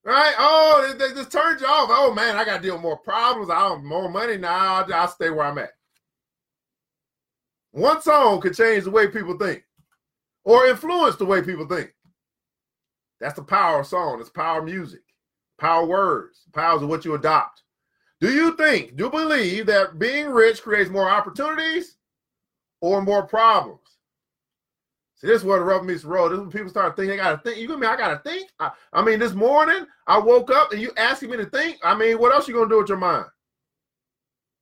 Right? 0.06 0.34
Oh, 0.38 0.96
they, 0.98 1.08
they 1.08 1.12
just 1.12 1.30
turned 1.30 1.60
you 1.60 1.66
off. 1.66 1.90
Oh 1.92 2.14
man, 2.14 2.36
I 2.36 2.46
got 2.46 2.56
to 2.56 2.62
deal 2.62 2.76
with 2.76 2.82
more 2.82 2.96
problems. 2.96 3.50
I 3.50 3.58
don't 3.58 3.84
more 3.84 4.08
money 4.08 4.38
now. 4.38 4.76
I'll, 4.76 4.94
I'll 4.94 5.08
stay 5.08 5.28
where 5.28 5.44
I'm 5.44 5.58
at. 5.58 5.72
One 7.72 8.00
song 8.00 8.40
could 8.40 8.56
change 8.56 8.84
the 8.84 8.90
way 8.90 9.08
people 9.08 9.36
think 9.36 9.65
or 10.46 10.68
influence 10.68 11.16
the 11.16 11.26
way 11.26 11.42
people 11.42 11.66
think. 11.66 11.92
That's 13.20 13.34
the 13.34 13.42
power 13.42 13.80
of 13.80 13.86
song. 13.86 14.20
It's 14.20 14.30
power 14.30 14.60
of 14.60 14.64
music, 14.64 15.00
power 15.58 15.82
of 15.82 15.88
words, 15.88 16.42
powers 16.54 16.82
of 16.82 16.88
what 16.88 17.04
you 17.04 17.14
adopt. 17.14 17.62
Do 18.20 18.32
you 18.32 18.56
think, 18.56 18.96
do 18.96 19.04
you 19.04 19.10
believe 19.10 19.66
that 19.66 19.98
being 19.98 20.28
rich 20.28 20.62
creates 20.62 20.88
more 20.88 21.10
opportunities 21.10 21.96
or 22.80 23.02
more 23.02 23.26
problems? 23.26 23.80
See, 25.16 25.26
this 25.26 25.40
is 25.40 25.44
where 25.44 25.58
the 25.58 25.64
rubber 25.64 25.84
meets 25.84 26.02
the 26.02 26.08
road. 26.08 26.28
This 26.28 26.36
is 26.36 26.40
when 26.42 26.50
people 26.50 26.68
start 26.68 26.94
thinking, 26.94 27.18
I 27.20 27.24
gotta 27.24 27.42
think. 27.42 27.58
You 27.58 27.68
mean 27.68 27.84
I 27.84 27.96
gotta 27.96 28.18
think? 28.18 28.50
I, 28.60 28.70
I, 28.92 29.02
mean, 29.02 29.18
this 29.18 29.32
morning 29.32 29.86
I 30.06 30.18
woke 30.18 30.50
up 30.50 30.72
and 30.72 30.80
you 30.80 30.92
asking 30.96 31.30
me 31.30 31.38
to 31.38 31.46
think. 31.46 31.78
I 31.82 31.94
mean, 31.94 32.18
what 32.18 32.32
else 32.32 32.46
you 32.46 32.54
gonna 32.54 32.68
do 32.68 32.78
with 32.78 32.88
your 32.88 32.98
mind? 32.98 33.26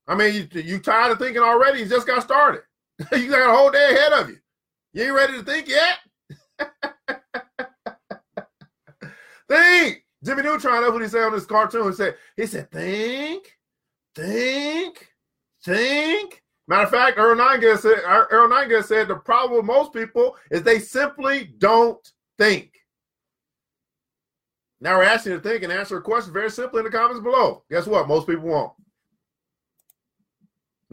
I 0.06 0.14
mean, 0.14 0.48
you, 0.52 0.60
you 0.60 0.78
tired 0.78 1.12
of 1.12 1.18
thinking 1.18 1.42
already? 1.42 1.80
You 1.80 1.86
just 1.86 2.06
got 2.06 2.22
started. 2.22 2.62
you 3.12 3.28
got 3.28 3.50
a 3.50 3.54
whole 3.54 3.70
day 3.70 3.90
ahead 3.90 4.12
of 4.12 4.30
you. 4.30 4.38
You 4.94 5.02
ain't 5.02 5.12
ready 5.12 5.32
to 5.34 5.42
think 5.42 5.68
yet. 5.68 5.98
think. 9.48 10.04
Jimmy 10.24 10.42
Neutron, 10.42 10.80
that's 10.80 10.92
what 10.92 11.02
he 11.02 11.08
said 11.08 11.24
on 11.24 11.32
this 11.32 11.44
cartoon. 11.44 11.88
He 11.90 11.96
said, 11.96 12.14
he 12.36 12.46
said, 12.46 12.70
think, 12.70 13.58
think, 14.14 15.08
think. 15.62 16.42
Matter 16.66 16.84
of 16.84 16.90
fact, 16.90 17.18
Earl 17.18 17.36
Nightingale 17.36 17.76
said, 17.76 17.98
Earl 18.06 18.48
Nightingale 18.48 18.84
said 18.84 19.08
the 19.08 19.16
problem 19.16 19.58
with 19.58 19.66
most 19.66 19.92
people 19.92 20.36
is 20.50 20.62
they 20.62 20.78
simply 20.78 21.52
don't 21.58 22.00
think. 22.38 22.70
Now 24.80 24.96
we're 24.98 25.04
asking 25.04 25.32
you 25.32 25.38
to 25.40 25.44
think 25.46 25.62
and 25.64 25.72
answer 25.72 25.98
a 25.98 26.02
question 26.02 26.32
very 26.32 26.50
simply 26.50 26.78
in 26.78 26.84
the 26.84 26.90
comments 26.90 27.20
below. 27.20 27.64
Guess 27.70 27.86
what? 27.86 28.08
Most 28.08 28.26
people 28.26 28.44
won't. 28.44 28.72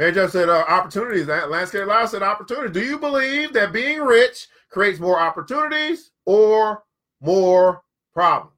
Mary 0.02 0.14
Jo 0.14 0.26
said, 0.26 0.50
uh, 0.50 0.66
opportunities. 0.68 1.28
Landscape 1.28 1.86
Live 1.86 2.10
said, 2.10 2.24
opportunity. 2.24 2.74
Do 2.74 2.84
you 2.84 2.98
believe 2.98 3.54
that 3.54 3.72
being 3.72 4.00
rich 4.00 4.48
creates 4.68 5.00
more 5.00 5.20
opportunities 5.20 6.10
or 6.26 6.82
more 7.22 7.84
problems? 8.12 8.58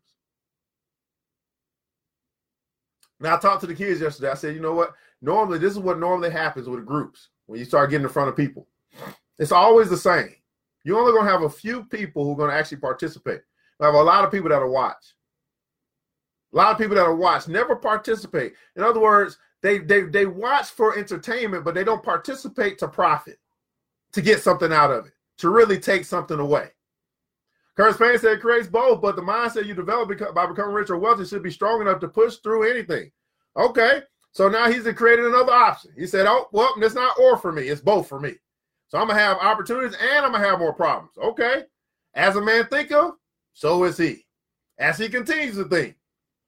Now, 3.19 3.35
I 3.35 3.39
talked 3.39 3.59
to 3.59 3.67
the 3.67 3.75
kids 3.75 3.99
yesterday. 3.99 4.31
I 4.31 4.35
said, 4.35 4.55
you 4.55 4.61
know 4.61 4.71
what? 4.71 4.93
Normally, 5.21 5.57
this 5.57 5.73
is 5.73 5.79
what 5.79 5.99
normally 5.99 6.29
happens 6.29 6.69
with 6.69 6.85
groups 6.85 7.27
when 7.47 7.59
you 7.59 7.65
start 7.65 7.89
getting 7.89 8.05
in 8.05 8.09
front 8.13 8.29
of 8.29 8.37
people. 8.37 8.69
It's 9.37 9.51
always 9.51 9.89
the 9.89 9.97
same. 9.97 10.33
You're 10.85 10.97
only 10.97 11.11
going 11.11 11.25
to 11.25 11.31
have 11.31 11.43
a 11.43 11.49
few 11.49 11.83
people 11.83 12.23
who 12.23 12.31
are 12.31 12.37
going 12.37 12.51
to 12.51 12.55
actually 12.55 12.77
participate. 12.77 13.41
You 13.81 13.85
have 13.85 13.95
a 13.95 14.01
lot 14.01 14.23
of 14.23 14.31
people 14.31 14.47
that'll 14.47 14.71
watch. 14.71 15.13
A 16.53 16.55
lot 16.55 16.71
of 16.71 16.77
people 16.77 16.95
that'll 16.95 17.17
watch 17.17 17.49
never 17.49 17.75
participate. 17.75 18.53
In 18.77 18.83
other 18.83 19.01
words, 19.01 19.37
they 19.63 19.79
they 19.79 20.01
they 20.01 20.25
watch 20.27 20.67
for 20.67 20.97
entertainment, 20.97 21.63
but 21.63 21.73
they 21.73 21.85
don't 21.85 22.03
participate 22.03 22.77
to 22.79 22.87
profit, 22.87 23.39
to 24.11 24.21
get 24.21 24.43
something 24.43 24.71
out 24.71 24.91
of 24.91 25.07
it, 25.07 25.13
to 25.37 25.49
really 25.49 25.79
take 25.79 26.05
something 26.05 26.37
away. 26.37 26.69
Curtis 27.75 27.97
Payne 27.97 28.19
said 28.19 28.41
creates 28.41 28.67
both, 28.67 29.01
but 29.01 29.15
the 29.15 29.21
mindset 29.21 29.65
you 29.65 29.73
develop 29.73 30.11
by 30.35 30.45
becoming 30.45 30.75
rich 30.75 30.91
or 30.91 30.97
wealthy 30.97 31.25
should 31.25 31.41
be 31.41 31.49
strong 31.49 31.81
enough 31.81 32.01
to 32.01 32.07
push 32.07 32.35
through 32.37 32.69
anything. 32.69 33.09
Okay, 33.57 34.01
so 34.33 34.49
now 34.49 34.69
he's 34.69 34.83
created 34.93 35.25
another 35.25 35.53
option. 35.53 35.91
He 35.97 36.05
said, 36.05 36.27
"Oh, 36.27 36.49
well, 36.51 36.73
it's 36.77 36.93
not 36.93 37.17
or 37.17 37.37
for 37.37 37.53
me; 37.53 37.69
it's 37.69 37.81
both 37.81 38.07
for 38.07 38.19
me. 38.19 38.35
So 38.89 38.99
I'm 38.99 39.07
gonna 39.07 39.19
have 39.19 39.37
opportunities 39.37 39.97
and 39.97 40.25
I'm 40.25 40.33
gonna 40.33 40.45
have 40.45 40.59
more 40.59 40.73
problems." 40.73 41.17
Okay, 41.17 41.63
as 42.15 42.35
a 42.35 42.41
man 42.41 42.67
thinketh, 42.67 43.13
so 43.53 43.85
is 43.85 43.97
he. 43.97 44.25
As 44.77 44.97
he 44.97 45.07
continues 45.07 45.55
to 45.55 45.63
think, 45.63 45.95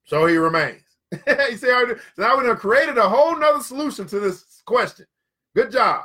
so 0.04 0.26
he 0.26 0.36
remains. 0.36 0.85
you 1.28 1.58
see, 1.58 1.68
so 1.68 1.96
now 2.18 2.38
we 2.40 2.46
have 2.46 2.60
created 2.60 2.98
a 2.98 3.08
whole 3.08 3.38
nother 3.38 3.64
solution 3.64 4.08
to 4.08 4.20
this 4.20 4.62
question. 4.66 5.06
Good 5.56 5.72
job. 5.72 6.04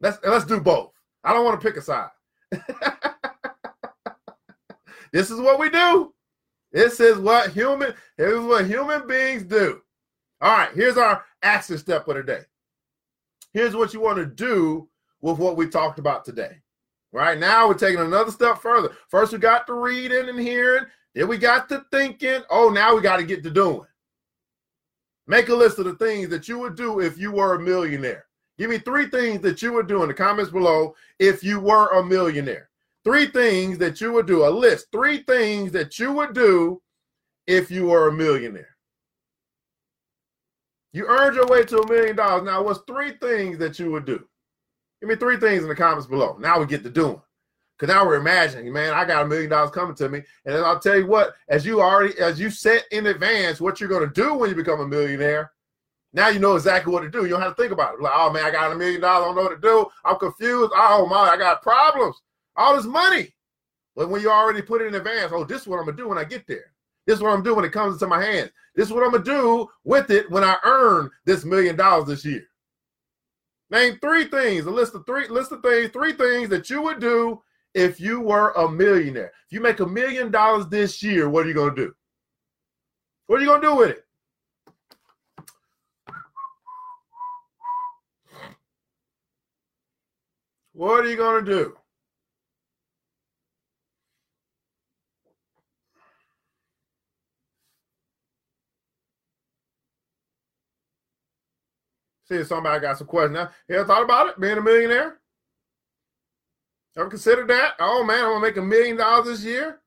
Let's 0.00 0.18
let's 0.24 0.44
do 0.44 0.60
both. 0.60 0.92
I 1.24 1.32
don't 1.32 1.44
want 1.44 1.60
to 1.60 1.66
pick 1.66 1.76
a 1.76 1.82
side. 1.82 2.10
this 5.12 5.30
is 5.30 5.40
what 5.40 5.58
we 5.58 5.70
do. 5.70 6.14
This 6.72 7.00
is 7.00 7.18
what 7.18 7.50
human. 7.52 7.94
This 8.16 8.32
is 8.32 8.44
what 8.44 8.66
human 8.66 9.06
beings 9.06 9.42
do. 9.44 9.80
All 10.40 10.56
right. 10.56 10.70
Here's 10.74 10.96
our 10.96 11.24
action 11.42 11.78
step 11.78 12.04
for 12.04 12.14
today. 12.14 12.42
Here's 13.52 13.74
what 13.74 13.92
you 13.92 14.00
want 14.00 14.18
to 14.18 14.26
do 14.26 14.88
with 15.20 15.38
what 15.38 15.56
we 15.56 15.68
talked 15.68 15.98
about 15.98 16.24
today. 16.24 16.58
Right 17.12 17.38
now, 17.38 17.66
we're 17.66 17.74
taking 17.74 18.00
another 18.00 18.30
step 18.30 18.58
further. 18.58 18.90
First, 19.08 19.32
we 19.32 19.38
got 19.38 19.66
the 19.66 19.72
reading 19.72 20.28
and 20.28 20.38
hearing. 20.38 20.84
Then 21.14 21.26
we 21.26 21.38
got 21.38 21.68
the 21.68 21.84
thinking. 21.90 22.42
Oh, 22.50 22.68
now 22.68 22.94
we 22.94 23.00
got 23.00 23.16
to 23.16 23.24
get 23.24 23.42
to 23.44 23.50
doing. 23.50 23.87
Make 25.28 25.50
a 25.50 25.54
list 25.54 25.78
of 25.78 25.84
the 25.84 25.94
things 25.94 26.30
that 26.30 26.48
you 26.48 26.58
would 26.58 26.74
do 26.74 27.00
if 27.00 27.18
you 27.18 27.30
were 27.30 27.54
a 27.54 27.60
millionaire. 27.60 28.24
Give 28.56 28.70
me 28.70 28.78
three 28.78 29.06
things 29.06 29.42
that 29.42 29.60
you 29.60 29.72
would 29.74 29.86
do 29.86 30.02
in 30.02 30.08
the 30.08 30.14
comments 30.14 30.50
below 30.50 30.96
if 31.18 31.44
you 31.44 31.60
were 31.60 31.88
a 31.88 32.04
millionaire. 32.04 32.70
Three 33.04 33.26
things 33.26 33.76
that 33.78 34.00
you 34.00 34.10
would 34.12 34.26
do, 34.26 34.46
a 34.46 34.48
list, 34.48 34.88
three 34.90 35.18
things 35.18 35.70
that 35.72 35.98
you 35.98 36.12
would 36.12 36.34
do 36.34 36.80
if 37.46 37.70
you 37.70 37.86
were 37.86 38.08
a 38.08 38.12
millionaire. 38.12 38.74
You 40.92 41.06
earned 41.06 41.36
your 41.36 41.46
way 41.46 41.62
to 41.62 41.78
a 41.78 41.88
million 41.88 42.16
dollars. 42.16 42.44
Now, 42.44 42.62
what's 42.62 42.80
three 42.86 43.12
things 43.20 43.58
that 43.58 43.78
you 43.78 43.90
would 43.92 44.06
do? 44.06 44.26
Give 45.00 45.10
me 45.10 45.16
three 45.16 45.36
things 45.36 45.62
in 45.62 45.68
the 45.68 45.74
comments 45.74 46.06
below. 46.06 46.38
Now 46.40 46.58
we 46.58 46.66
get 46.66 46.82
to 46.82 46.90
doing. 46.90 47.20
Because 47.78 47.94
now 47.94 48.04
we're 48.04 48.16
imagining, 48.16 48.72
man, 48.72 48.92
I 48.92 49.04
got 49.04 49.24
a 49.24 49.28
million 49.28 49.50
dollars 49.50 49.70
coming 49.70 49.94
to 49.96 50.08
me. 50.08 50.18
And 50.44 50.54
then 50.54 50.64
I'll 50.64 50.80
tell 50.80 50.96
you 50.96 51.06
what, 51.06 51.34
as 51.48 51.64
you 51.64 51.80
already, 51.80 52.18
as 52.18 52.40
you 52.40 52.50
set 52.50 52.84
in 52.90 53.06
advance 53.06 53.60
what 53.60 53.80
you're 53.80 54.00
to 54.00 54.12
do 54.12 54.34
when 54.34 54.50
you 54.50 54.56
become 54.56 54.80
a 54.80 54.86
millionaire, 54.86 55.52
now 56.12 56.28
you 56.28 56.40
know 56.40 56.56
exactly 56.56 56.92
what 56.92 57.02
to 57.02 57.10
do. 57.10 57.22
You 57.22 57.30
don't 57.30 57.42
have 57.42 57.54
to 57.54 57.62
think 57.62 57.72
about 57.72 57.94
it. 57.94 58.00
Like, 58.00 58.12
oh 58.14 58.32
man, 58.32 58.44
I 58.44 58.50
got 58.50 58.72
a 58.72 58.74
million 58.74 59.00
dollars, 59.00 59.22
I 59.22 59.26
don't 59.26 59.36
know 59.36 59.42
what 59.42 59.60
to 59.60 59.68
do. 59.68 59.86
I'm 60.04 60.18
confused. 60.18 60.72
Oh 60.74 61.06
my, 61.06 61.30
I 61.30 61.36
got 61.36 61.62
problems. 61.62 62.20
All 62.56 62.74
this 62.74 62.86
money. 62.86 63.32
But 63.94 64.08
when 64.08 64.22
you 64.22 64.30
already 64.30 64.62
put 64.62 64.82
it 64.82 64.86
in 64.86 64.94
advance, 64.96 65.32
oh, 65.32 65.44
this 65.44 65.62
is 65.62 65.68
what 65.68 65.78
I'm 65.78 65.84
gonna 65.84 65.96
do 65.96 66.08
when 66.08 66.18
I 66.18 66.24
get 66.24 66.46
there. 66.48 66.72
This 67.06 67.16
is 67.16 67.22
what 67.22 67.32
I'm 67.32 67.42
doing 67.44 67.56
when 67.56 67.64
it 67.64 67.72
comes 67.72 67.94
into 67.94 68.08
my 68.08 68.22
hands. 68.22 68.50
This 68.74 68.88
is 68.88 68.92
what 68.92 69.04
I'm 69.04 69.12
gonna 69.12 69.24
do 69.24 69.68
with 69.84 70.10
it 70.10 70.28
when 70.30 70.42
I 70.42 70.56
earn 70.64 71.10
this 71.24 71.44
million 71.44 71.76
dollars 71.76 72.08
this 72.08 72.24
year. 72.24 72.44
Name 73.70 73.98
three 74.00 74.24
things, 74.24 74.66
a 74.66 74.70
list 74.70 74.94
of 74.94 75.06
three, 75.06 75.28
list 75.28 75.52
of 75.52 75.62
things, 75.62 75.90
three 75.90 76.14
things 76.14 76.48
that 76.48 76.70
you 76.70 76.82
would 76.82 77.00
do 77.00 77.40
if 77.74 78.00
you 78.00 78.20
were 78.20 78.50
a 78.52 78.70
millionaire, 78.70 79.32
if 79.46 79.52
you 79.52 79.60
make 79.60 79.80
a 79.80 79.86
million 79.86 80.30
dollars 80.30 80.66
this 80.68 81.02
year, 81.02 81.28
what 81.28 81.44
are 81.44 81.48
you 81.48 81.54
going 81.54 81.74
to 81.74 81.86
do? 81.86 81.92
What 83.26 83.38
are 83.38 83.42
you 83.42 83.48
going 83.48 83.60
to 83.60 83.66
do 83.68 83.76
with 83.76 83.90
it? 83.90 84.04
What 90.72 91.04
are 91.04 91.10
you 91.10 91.16
going 91.16 91.44
to 91.44 91.50
do? 91.50 91.76
See 102.30 102.44
somebody 102.44 102.80
got 102.80 102.98
some 102.98 103.06
questions. 103.06 103.34
Now, 103.34 103.50
you 103.68 103.76
ever 103.76 103.86
thought 103.86 104.04
about 104.04 104.28
it, 104.28 104.40
being 104.40 104.58
a 104.58 104.62
millionaire? 104.62 105.18
Ever 106.98 107.08
considered 107.08 107.48
that? 107.48 107.74
Oh 107.78 108.02
man, 108.02 108.24
I'm 108.24 108.32
gonna 108.32 108.40
make 108.40 108.56
a 108.56 108.62
million 108.62 108.96
dollars 108.96 109.26
this 109.26 109.44
year. 109.44 109.80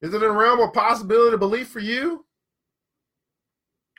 Is 0.00 0.14
it 0.14 0.16
in 0.16 0.20
the 0.22 0.30
realm 0.30 0.60
of 0.60 0.72
possibility, 0.72 1.36
belief 1.36 1.68
for 1.68 1.80
you? 1.80 2.24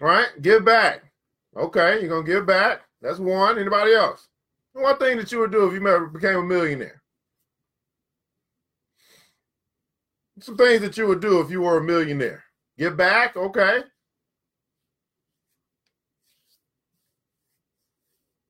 All 0.02 0.08
right, 0.08 0.30
give 0.42 0.64
back. 0.64 1.12
Okay, 1.58 2.00
you're 2.00 2.10
gonna 2.10 2.26
give 2.26 2.46
back. 2.46 2.82
That's 3.02 3.20
one. 3.20 3.60
Anybody 3.60 3.94
else? 3.94 4.28
One 4.74 4.98
thing 4.98 5.18
that 5.18 5.32
you 5.32 5.40
would 5.40 5.52
do 5.52 5.68
if 5.68 5.74
you 5.74 6.10
became 6.12 6.38
a 6.38 6.44
millionaire. 6.44 7.02
Some 10.40 10.58
things 10.58 10.82
that 10.82 10.98
you 10.98 11.08
would 11.08 11.22
do 11.22 11.42
if 11.42 11.52
you 11.52 11.62
were 11.62 11.78
a 11.78 11.84
millionaire. 11.84 12.44
Give 12.78 12.98
back. 12.98 13.36
Okay. 13.36 13.82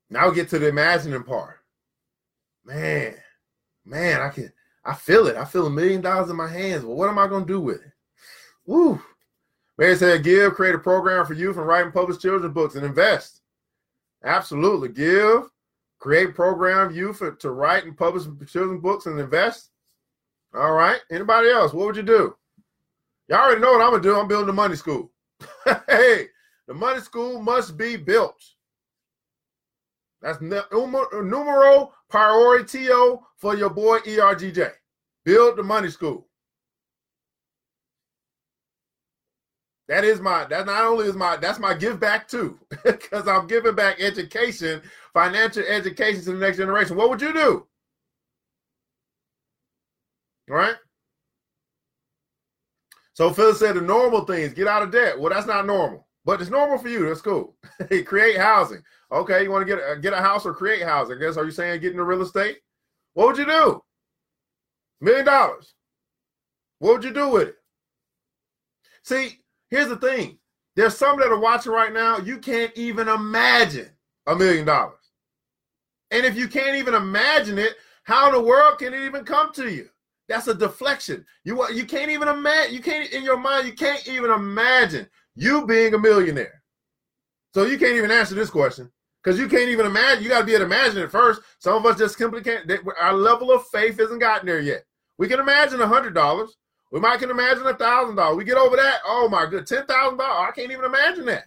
Now 0.09 0.29
get 0.29 0.49
to 0.49 0.59
the 0.59 0.69
imagining 0.69 1.23
part. 1.23 1.57
man, 2.63 3.15
man, 3.85 4.21
I 4.21 4.29
can 4.29 4.51
I 4.85 4.93
feel 4.93 5.27
it. 5.27 5.37
I 5.37 5.45
feel 5.45 5.67
a 5.67 5.69
million 5.69 6.01
dollars 6.01 6.29
in 6.29 6.35
my 6.35 6.47
hands. 6.47 6.83
Well, 6.83 6.97
what 6.97 7.09
am 7.09 7.19
I 7.19 7.27
gonna 7.27 7.45
do 7.45 7.59
with 7.59 7.81
it? 7.81 7.91
Woo. 8.65 9.01
Mary 9.77 9.95
said, 9.95 10.23
give, 10.23 10.53
create 10.53 10.75
a 10.75 10.79
program 10.79 11.25
for 11.25 11.33
youth 11.33 11.57
and 11.57 11.65
write 11.65 11.85
and 11.85 11.93
publish 11.93 12.19
children's 12.19 12.53
books 12.53 12.75
and 12.75 12.85
invest. 12.85 13.41
Absolutely. 14.23 14.89
Give, 14.89 15.49
create 15.99 16.29
a 16.29 16.33
program 16.33 16.93
youth 16.93 17.23
to 17.39 17.51
write 17.51 17.85
and 17.85 17.97
publish 17.97 18.23
children's 18.51 18.81
books 18.81 19.07
and 19.07 19.19
invest. 19.19 19.71
All 20.53 20.73
right. 20.73 20.99
Anybody 21.09 21.49
else? 21.49 21.73
What 21.73 21.87
would 21.87 21.95
you 21.95 22.03
do? 22.03 22.35
Y'all 23.27 23.39
already 23.39 23.61
know 23.61 23.71
what 23.71 23.81
I'm 23.81 23.91
gonna 23.91 24.03
do. 24.03 24.19
I'm 24.19 24.27
building 24.27 24.47
the 24.47 24.53
money 24.53 24.75
school. 24.75 25.11
hey, 25.87 26.27
the 26.67 26.73
money 26.73 26.99
school 26.99 27.41
must 27.41 27.77
be 27.77 27.95
built. 27.95 28.43
That's 30.21 30.39
numero 30.41 31.93
prioritio 32.13 33.21
for 33.37 33.55
your 33.55 33.69
boy 33.71 33.97
ERGJ. 33.99 34.71
Build 35.25 35.57
the 35.57 35.63
money 35.63 35.89
school. 35.89 36.27
That 39.87 40.05
is 40.05 40.21
my 40.21 40.45
that 40.45 40.65
not 40.65 40.85
only 40.85 41.07
is 41.07 41.15
my 41.15 41.35
that's 41.37 41.59
my 41.59 41.73
give 41.73 41.99
back 41.99 42.27
too, 42.27 42.57
because 42.85 43.27
I'm 43.27 43.47
giving 43.47 43.75
back 43.75 43.99
education, 43.99 44.81
financial 45.13 45.63
education 45.63 46.23
to 46.23 46.31
the 46.33 46.37
next 46.37 46.57
generation. 46.57 46.95
What 46.95 47.09
would 47.09 47.21
you 47.21 47.33
do? 47.33 47.67
Right. 50.47 50.75
So 53.13 53.31
Phil 53.33 53.53
said 53.53 53.75
the 53.75 53.81
normal 53.81 54.25
things, 54.25 54.53
get 54.53 54.67
out 54.67 54.83
of 54.83 54.91
debt. 54.91 55.19
Well, 55.19 55.31
that's 55.31 55.47
not 55.47 55.65
normal, 55.65 56.07
but 56.25 56.41
it's 56.41 56.49
normal 56.49 56.77
for 56.77 56.89
you. 56.89 57.05
That's 57.05 57.21
cool. 57.21 57.55
create 58.05 58.37
housing. 58.37 58.81
Okay, 59.11 59.43
you 59.43 59.51
want 59.51 59.67
to 59.67 59.75
get 59.75 59.83
a, 59.83 59.99
get 59.99 60.13
a 60.13 60.17
house 60.17 60.45
or 60.45 60.53
create 60.53 60.83
housing? 60.83 61.17
I 61.17 61.19
guess 61.19 61.37
are 61.37 61.45
you 61.45 61.51
saying 61.51 61.81
get 61.81 61.91
into 61.91 62.03
real 62.03 62.21
estate? 62.21 62.59
What 63.13 63.27
would 63.27 63.37
you 63.37 63.45
do? 63.45 63.81
Million 65.01 65.25
dollars. 65.25 65.73
What 66.79 66.93
would 66.93 67.03
you 67.03 67.13
do 67.13 67.29
with 67.29 67.49
it? 67.49 67.55
See, 69.03 69.39
here's 69.69 69.89
the 69.89 69.97
thing. 69.97 70.39
There's 70.75 70.97
some 70.97 71.19
that 71.19 71.31
are 71.31 71.39
watching 71.39 71.71
right 71.71 71.93
now. 71.93 72.17
You 72.17 72.39
can't 72.39 72.75
even 72.75 73.07
imagine 73.07 73.89
a 74.25 74.35
million 74.35 74.65
dollars. 74.65 74.95
And 76.11 76.25
if 76.25 76.35
you 76.35 76.47
can't 76.47 76.77
even 76.77 76.93
imagine 76.93 77.57
it, 77.57 77.75
how 78.03 78.27
in 78.27 78.33
the 78.33 78.41
world 78.41 78.79
can 78.79 78.93
it 78.93 79.05
even 79.05 79.23
come 79.23 79.53
to 79.53 79.69
you? 79.69 79.89
That's 80.29 80.47
a 80.47 80.53
deflection. 80.53 81.25
You 81.43 81.69
you 81.71 81.85
can't 81.85 82.11
even 82.11 82.27
imagine. 82.27 82.73
You 82.73 82.81
can't 82.81 83.11
in 83.11 83.23
your 83.23 83.37
mind. 83.37 83.67
You 83.67 83.73
can't 83.73 84.07
even 84.07 84.31
imagine 84.31 85.07
you 85.35 85.65
being 85.65 85.93
a 85.93 85.99
millionaire. 85.99 86.61
So 87.53 87.65
you 87.65 87.77
can't 87.77 87.95
even 87.95 88.11
answer 88.11 88.35
this 88.35 88.49
question 88.49 88.91
because 89.23 89.39
you 89.39 89.47
can't 89.47 89.69
even 89.69 89.85
imagine. 89.85 90.23
You 90.23 90.29
got 90.29 90.39
to 90.39 90.45
be 90.45 90.53
able 90.53 90.67
to 90.67 90.73
imagine 90.73 91.01
it 91.03 91.11
first. 91.11 91.41
Some 91.59 91.75
of 91.75 91.85
us 91.85 91.97
just 91.97 92.17
simply 92.17 92.41
can't. 92.41 92.69
Our 92.99 93.13
level 93.13 93.51
of 93.51 93.67
faith 93.67 93.99
hasn't 93.99 94.19
gotten 94.19 94.47
there 94.47 94.59
yet. 94.59 94.83
We 95.17 95.27
can 95.27 95.39
imagine 95.39 95.81
a 95.81 95.87
hundred 95.87 96.13
dollars. 96.13 96.55
We 96.91 96.99
might 96.99 97.19
can 97.19 97.31
imagine 97.31 97.65
a 97.65 97.73
thousand 97.73 98.15
dollars. 98.15 98.37
We 98.37 98.43
get 98.43 98.57
over 98.57 98.75
that. 98.75 98.99
Oh 99.05 99.27
my 99.29 99.45
good, 99.45 99.65
ten 99.65 99.85
thousand 99.85 100.17
dollars. 100.17 100.49
I 100.49 100.51
can't 100.51 100.71
even 100.71 100.85
imagine 100.85 101.25
that. 101.25 101.45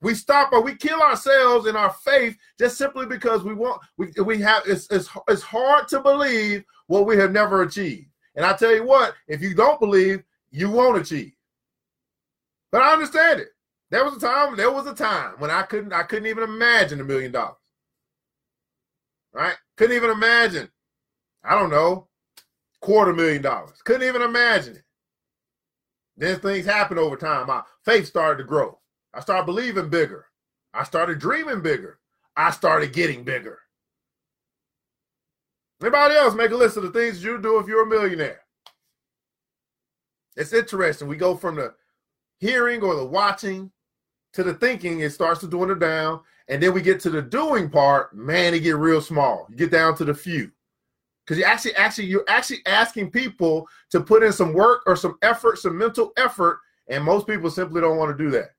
We 0.00 0.14
stop 0.14 0.52
or 0.52 0.62
we 0.62 0.76
kill 0.76 1.00
ourselves 1.00 1.66
in 1.66 1.74
our 1.74 1.90
faith 2.04 2.36
just 2.58 2.78
simply 2.78 3.06
because 3.06 3.42
we 3.42 3.54
want 3.54 3.82
we 3.96 4.12
we 4.24 4.40
have 4.40 4.62
it's 4.66 4.88
it's 4.90 5.08
it's 5.28 5.42
hard 5.42 5.88
to 5.88 6.00
believe 6.00 6.64
what 6.86 7.06
we 7.06 7.16
have 7.16 7.32
never 7.32 7.62
achieved. 7.62 8.08
And 8.36 8.46
I 8.46 8.54
tell 8.54 8.74
you 8.74 8.84
what, 8.84 9.14
if 9.26 9.42
you 9.42 9.54
don't 9.54 9.80
believe, 9.80 10.22
you 10.50 10.70
won't 10.70 10.98
achieve. 10.98 11.32
But 12.70 12.82
I 12.82 12.92
understand 12.92 13.40
it. 13.40 13.48
There 13.90 14.04
was 14.04 14.16
a 14.16 14.20
time, 14.20 14.56
there 14.56 14.70
was 14.70 14.86
a 14.86 14.94
time 14.94 15.34
when 15.38 15.50
I 15.50 15.62
couldn't 15.62 15.92
I 15.92 16.02
couldn't 16.02 16.26
even 16.26 16.44
imagine 16.44 17.00
a 17.00 17.04
million 17.04 17.32
dollars. 17.32 17.56
Right? 19.32 19.56
Couldn't 19.76 19.96
even 19.96 20.10
imagine. 20.10 20.68
I 21.42 21.58
don't 21.58 21.70
know, 21.70 22.08
quarter 22.80 23.12
million 23.12 23.42
dollars. 23.42 23.80
Couldn't 23.82 24.06
even 24.06 24.22
imagine 24.22 24.76
it. 24.76 24.84
Then 26.16 26.40
things 26.40 26.66
happened 26.66 26.98
over 26.98 27.16
time. 27.16 27.46
My 27.46 27.62
faith 27.84 28.06
started 28.06 28.38
to 28.38 28.44
grow. 28.44 28.78
I 29.14 29.20
started 29.20 29.46
believing 29.46 29.88
bigger. 29.88 30.26
I 30.74 30.84
started 30.84 31.18
dreaming 31.18 31.62
bigger. 31.62 32.00
I 32.36 32.50
started 32.50 32.92
getting 32.92 33.24
bigger. 33.24 33.58
Anybody 35.80 36.16
else 36.16 36.34
make 36.34 36.50
a 36.50 36.56
list 36.56 36.76
of 36.76 36.82
the 36.82 36.90
things 36.90 37.22
you 37.22 37.40
do 37.40 37.58
if 37.58 37.68
you're 37.68 37.84
a 37.84 37.86
millionaire? 37.86 38.40
It's 40.36 40.52
interesting. 40.52 41.08
We 41.08 41.16
go 41.16 41.36
from 41.36 41.54
the 41.54 41.74
hearing 42.38 42.82
or 42.82 42.94
the 42.96 43.04
watching 43.04 43.70
to 44.32 44.42
the 44.42 44.54
thinking, 44.54 45.00
it 45.00 45.10
starts 45.10 45.40
to 45.40 45.48
dwindle 45.48 45.76
down. 45.76 46.20
And 46.48 46.62
then 46.62 46.72
we 46.72 46.80
get 46.80 47.00
to 47.00 47.10
the 47.10 47.22
doing 47.22 47.68
part, 47.68 48.16
man, 48.16 48.54
it 48.54 48.60
get 48.60 48.76
real 48.76 49.00
small. 49.00 49.46
You 49.50 49.56
get 49.56 49.70
down 49.70 49.96
to 49.96 50.04
the 50.04 50.14
few. 50.14 50.50
Because 51.24 51.38
you 51.38 51.44
actually, 51.44 51.74
actually, 51.74 52.06
you're 52.06 52.24
actually 52.26 52.60
asking 52.64 53.10
people 53.10 53.68
to 53.90 54.00
put 54.00 54.22
in 54.22 54.32
some 54.32 54.54
work 54.54 54.82
or 54.86 54.96
some 54.96 55.18
effort, 55.20 55.58
some 55.58 55.76
mental 55.76 56.12
effort, 56.16 56.60
and 56.88 57.04
most 57.04 57.26
people 57.26 57.50
simply 57.50 57.82
don't 57.82 57.98
want 57.98 58.16
to 58.16 58.24
do 58.24 58.30
that. 58.30 58.50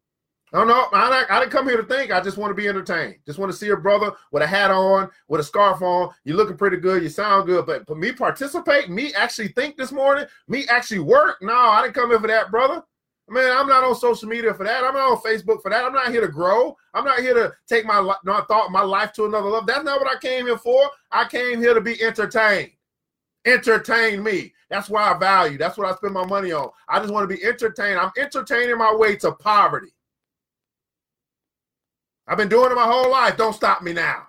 No, 0.53 0.63
no, 0.63 0.87
I, 0.93 1.25
I 1.29 1.39
didn't 1.39 1.51
come 1.51 1.67
here 1.67 1.81
to 1.81 1.87
think. 1.87 2.11
I 2.11 2.21
just 2.21 2.37
want 2.37 2.51
to 2.51 2.55
be 2.55 2.67
entertained. 2.67 3.15
Just 3.25 3.37
want 3.37 3.51
to 3.51 3.57
see 3.57 3.69
a 3.69 3.77
brother 3.77 4.11
with 4.31 4.41
a 4.41 4.47
hat 4.47 4.71
on, 4.71 5.09
with 5.27 5.41
a 5.41 5.43
scarf 5.43 5.81
on. 5.81 6.09
You're 6.23 6.37
looking 6.37 6.57
pretty 6.57 6.77
good. 6.77 7.03
You 7.03 7.09
sound 7.09 7.45
good. 7.45 7.65
But, 7.67 7.85
but 7.85 7.97
me 7.97 8.11
participate, 8.11 8.89
me 8.89 9.13
actually 9.13 9.49
think 9.49 9.77
this 9.77 9.91
morning, 9.91 10.25
me 10.47 10.65
actually 10.67 10.99
work. 10.99 11.37
No, 11.41 11.55
I 11.55 11.83
didn't 11.83 11.93
come 11.95 12.09
here 12.09 12.19
for 12.19 12.27
that, 12.27 12.49
brother. 12.49 12.83
Man, 13.29 13.55
I'm 13.55 13.67
not 13.67 13.83
on 13.83 13.95
social 13.95 14.27
media 14.27 14.53
for 14.53 14.63
that. 14.63 14.83
I'm 14.83 14.93
not 14.95 15.11
on 15.11 15.17
Facebook 15.17 15.61
for 15.61 15.69
that. 15.69 15.85
I'm 15.85 15.93
not 15.93 16.09
here 16.09 16.21
to 16.21 16.27
grow. 16.27 16.75
I'm 16.93 17.05
not 17.05 17.19
here 17.19 17.33
to 17.35 17.53
take 17.67 17.85
my 17.85 18.01
not 18.23 18.47
thought 18.47 18.71
my 18.71 18.81
life 18.81 19.13
to 19.13 19.25
another 19.25 19.49
level. 19.49 19.65
That's 19.65 19.83
not 19.83 19.99
what 19.99 20.15
I 20.15 20.19
came 20.19 20.47
here 20.47 20.57
for. 20.57 20.89
I 21.11 21.25
came 21.25 21.59
here 21.59 21.73
to 21.73 21.81
be 21.81 22.01
entertained. 22.01 22.71
Entertain 23.45 24.23
me. 24.23 24.53
That's 24.69 24.89
why 24.89 25.11
I 25.11 25.17
value. 25.17 25.57
That's 25.57 25.77
what 25.77 25.91
I 25.91 25.95
spend 25.95 26.13
my 26.13 26.25
money 26.25 26.51
on. 26.51 26.69
I 26.87 26.99
just 26.99 27.13
want 27.13 27.29
to 27.29 27.35
be 27.35 27.43
entertained. 27.43 27.99
I'm 27.99 28.11
entertaining 28.17 28.77
my 28.77 28.93
way 28.93 29.15
to 29.17 29.31
poverty. 29.31 29.93
I've 32.27 32.37
been 32.37 32.49
doing 32.49 32.71
it 32.71 32.75
my 32.75 32.85
whole 32.85 33.11
life. 33.11 33.37
Don't 33.37 33.55
stop 33.55 33.81
me 33.81 33.93
now. 33.93 34.28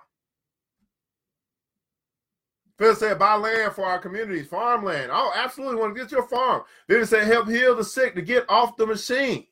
Phil 2.81 2.95
said, 2.95 3.19
buy 3.19 3.35
land 3.35 3.73
for 3.73 3.85
our 3.85 3.99
communities, 3.99 4.47
farmland. 4.47 5.11
Oh, 5.13 5.31
absolutely. 5.35 5.79
Want 5.79 5.95
to 5.95 6.01
get 6.01 6.11
your 6.11 6.27
farm. 6.27 6.63
Vivian 6.87 7.05
said, 7.05 7.27
help 7.27 7.47
heal 7.47 7.75
the 7.75 7.83
sick 7.83 8.15
to 8.15 8.23
get 8.23 8.43
off 8.49 8.75
the 8.75 8.87
machine. 8.87 9.45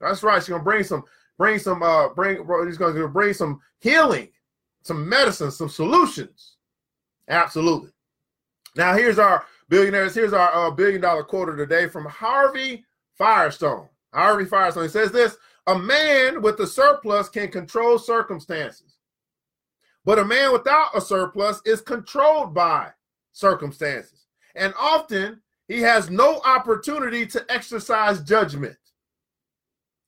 That's 0.00 0.22
right. 0.22 0.40
She's 0.40 0.50
gonna 0.50 0.62
bring 0.62 0.84
some, 0.84 1.02
bring 1.36 1.58
some, 1.58 1.82
uh, 1.82 2.10
bring. 2.10 2.46
He's 2.64 2.78
gonna 2.78 3.08
bring 3.08 3.34
some 3.34 3.60
healing, 3.80 4.28
some 4.82 5.08
medicine, 5.08 5.50
some 5.50 5.68
solutions. 5.68 6.58
Absolutely. 7.28 7.90
Now 8.76 8.94
here's 8.94 9.18
our 9.18 9.44
billionaires. 9.68 10.14
Here's 10.14 10.32
our 10.32 10.54
uh, 10.54 10.70
billion 10.70 11.00
dollar 11.00 11.24
quote 11.24 11.56
today 11.56 11.88
from 11.88 12.04
Harvey 12.04 12.84
Firestone. 13.18 13.88
Harvey 14.14 14.44
Firestone. 14.44 14.84
He 14.84 14.90
says 14.90 15.10
this: 15.10 15.36
a 15.66 15.76
man 15.76 16.40
with 16.40 16.60
a 16.60 16.66
surplus 16.68 17.28
can 17.28 17.48
control 17.48 17.98
circumstances, 17.98 18.95
but 20.06 20.20
a 20.20 20.24
man 20.24 20.52
without 20.52 20.96
a 20.96 21.00
surplus 21.00 21.60
is 21.66 21.80
controlled 21.80 22.54
by 22.54 22.90
circumstances. 23.32 24.26
And 24.54 24.72
often 24.78 25.42
he 25.66 25.82
has 25.82 26.08
no 26.08 26.40
opportunity 26.44 27.26
to 27.26 27.44
exercise 27.50 28.22
judgment. 28.22 28.76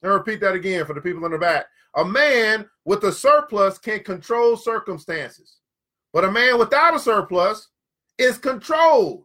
And 0.01 0.13
repeat 0.13 0.41
that 0.41 0.55
again 0.55 0.87
for 0.87 0.95
the 0.95 1.01
people 1.01 1.27
in 1.27 1.33
the 1.33 1.39
back. 1.39 1.67
A 1.97 2.05
man 2.05 2.65
with 2.85 3.03
a 3.05 3.13
surplus 3.13 3.77
can 3.77 4.05
control 4.05 4.57
circumstances, 4.57 5.59
but 6.13 6.25
a 6.25 6.31
man 6.31 6.59
without 6.59 6.95
a 6.95 7.01
surplus 7.01 7.69
is 8.19 8.39
controlled 8.39 9.25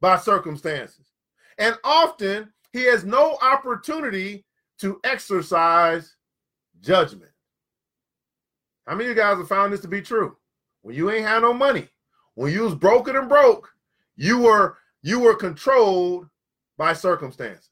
by 0.00 0.16
circumstances. 0.16 1.10
And 1.58 1.76
often 1.82 2.52
he 2.72 2.84
has 2.84 3.04
no 3.04 3.36
opportunity 3.42 4.44
to 4.78 5.00
exercise 5.02 6.14
judgment. 6.80 7.33
How 8.86 8.94
many 8.94 9.10
of 9.10 9.16
you 9.16 9.22
guys 9.22 9.38
have 9.38 9.48
found 9.48 9.72
this 9.72 9.80
to 9.80 9.88
be 9.88 10.02
true? 10.02 10.36
When 10.82 10.94
you 10.94 11.10
ain't 11.10 11.26
had 11.26 11.42
no 11.42 11.54
money, 11.54 11.88
when 12.34 12.52
you 12.52 12.62
was 12.62 12.74
broken 12.74 13.16
and 13.16 13.28
broke, 13.28 13.70
you 14.16 14.38
were 14.38 14.76
you 15.02 15.20
were 15.20 15.34
controlled 15.34 16.28
by 16.76 16.92
circumstances. 16.92 17.68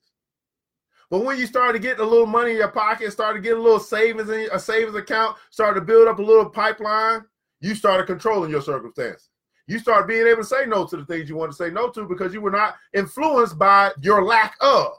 But 1.11 1.25
when 1.25 1.39
you 1.39 1.47
started 1.47 1.83
getting 1.83 2.05
a 2.05 2.09
little 2.09 2.27
money 2.27 2.53
in 2.53 2.57
your 2.59 2.69
pocket, 2.69 3.13
started 3.13 3.43
getting 3.43 3.59
a 3.59 3.63
little 3.63 3.81
savings 3.81 4.31
in 4.31 4.49
a 4.53 4.59
savings 4.59 4.97
account, 4.97 5.37
started 5.51 5.81
to 5.81 5.87
build 5.87 6.09
up 6.09 6.19
a 6.19 6.23
little 6.23 6.49
pipeline, 6.49 7.23
you 7.61 7.75
started 7.75 8.07
controlling 8.07 8.51
your 8.51 8.63
circumstances. 8.63 9.29
You 9.67 9.79
started 9.79 10.07
being 10.09 10.27
able 10.27 10.43
to 10.43 10.45
say 10.45 10.65
no 10.67 10.87
to 10.87 10.97
the 10.97 11.05
things 11.05 11.29
you 11.29 11.37
want 11.37 11.53
to 11.53 11.57
say 11.57 11.71
no 11.71 11.91
to 11.91 12.07
because 12.07 12.33
you 12.33 12.41
were 12.41 12.51
not 12.51 12.77
influenced 12.95 13.59
by 13.59 13.93
your 14.01 14.25
lack 14.25 14.57
of 14.61 14.93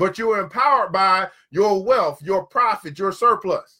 but 0.00 0.16
you 0.16 0.28
were 0.28 0.40
empowered 0.40 0.92
by 0.92 1.28
your 1.50 1.84
wealth, 1.84 2.22
your 2.22 2.46
profit, 2.46 2.98
your 2.98 3.12
surplus. 3.12 3.79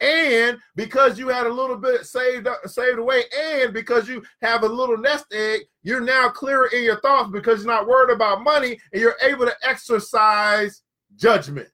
And 0.00 0.58
because 0.74 1.18
you 1.18 1.28
had 1.28 1.46
a 1.46 1.52
little 1.52 1.76
bit 1.76 2.04
saved 2.04 2.46
saved 2.66 2.98
away, 2.98 3.22
and 3.34 3.72
because 3.72 4.08
you 4.08 4.22
have 4.42 4.62
a 4.62 4.68
little 4.68 4.98
nest 4.98 5.24
egg, 5.32 5.62
you're 5.82 6.02
now 6.02 6.28
clearer 6.28 6.66
in 6.66 6.82
your 6.82 7.00
thoughts 7.00 7.30
because 7.30 7.64
you're 7.64 7.72
not 7.72 7.88
worried 7.88 8.14
about 8.14 8.42
money 8.42 8.78
and 8.92 9.00
you're 9.00 9.16
able 9.22 9.46
to 9.46 9.56
exercise 9.62 10.82
judgment. 11.16 11.68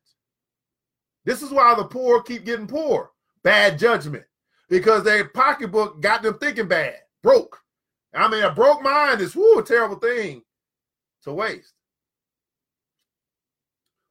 This 1.24 1.42
is 1.42 1.50
why 1.50 1.74
the 1.74 1.84
poor 1.84 2.22
keep 2.22 2.44
getting 2.44 2.66
poor. 2.66 3.10
Bad 3.42 3.78
judgment. 3.78 4.24
Because 4.68 5.02
their 5.02 5.28
pocketbook 5.28 6.00
got 6.00 6.22
them 6.22 6.38
thinking 6.38 6.68
bad. 6.68 6.96
broke. 7.22 7.58
I 8.14 8.28
mean, 8.28 8.44
a 8.44 8.50
broke 8.50 8.82
mind 8.82 9.20
is 9.20 9.34
whoo, 9.34 9.58
a 9.58 9.62
terrible 9.62 9.96
thing 9.96 10.42
to 11.24 11.32
waste. 11.32 11.72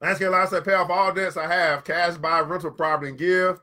Landscape 0.01 0.31
lifestyle 0.31 0.61
pay 0.61 0.73
off 0.73 0.89
all 0.89 1.13
debts 1.13 1.37
I 1.37 1.51
have, 1.51 1.83
cash 1.83 2.17
buy 2.17 2.39
rental 2.41 2.71
property 2.71 3.09
and 3.09 3.17
give. 3.19 3.59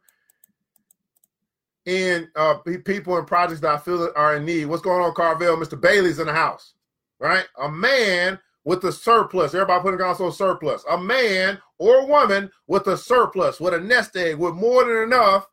In 1.88 2.28
uh, 2.36 2.56
people 2.84 3.16
and 3.16 3.26
projects 3.26 3.60
that 3.60 3.74
I 3.74 3.78
feel 3.78 4.12
are 4.14 4.36
in 4.36 4.44
need. 4.44 4.66
What's 4.66 4.82
going 4.82 5.02
on, 5.02 5.14
Carvel? 5.14 5.56
Mr. 5.56 5.80
Bailey's 5.80 6.18
in 6.18 6.26
the 6.26 6.34
house, 6.34 6.74
right? 7.18 7.46
A 7.58 7.70
man 7.70 8.38
with 8.62 8.84
a 8.84 8.92
surplus. 8.92 9.54
Everybody 9.54 9.80
putting 9.80 10.00
on 10.02 10.32
surplus. 10.32 10.84
A 10.90 10.98
man 10.98 11.58
or 11.78 12.06
woman 12.06 12.50
with 12.66 12.86
a 12.88 12.98
surplus, 12.98 13.58
with 13.58 13.72
a 13.72 13.80
nest 13.80 14.14
egg, 14.18 14.36
with 14.36 14.52
more 14.52 14.84
than 14.84 15.04
enough, 15.04 15.46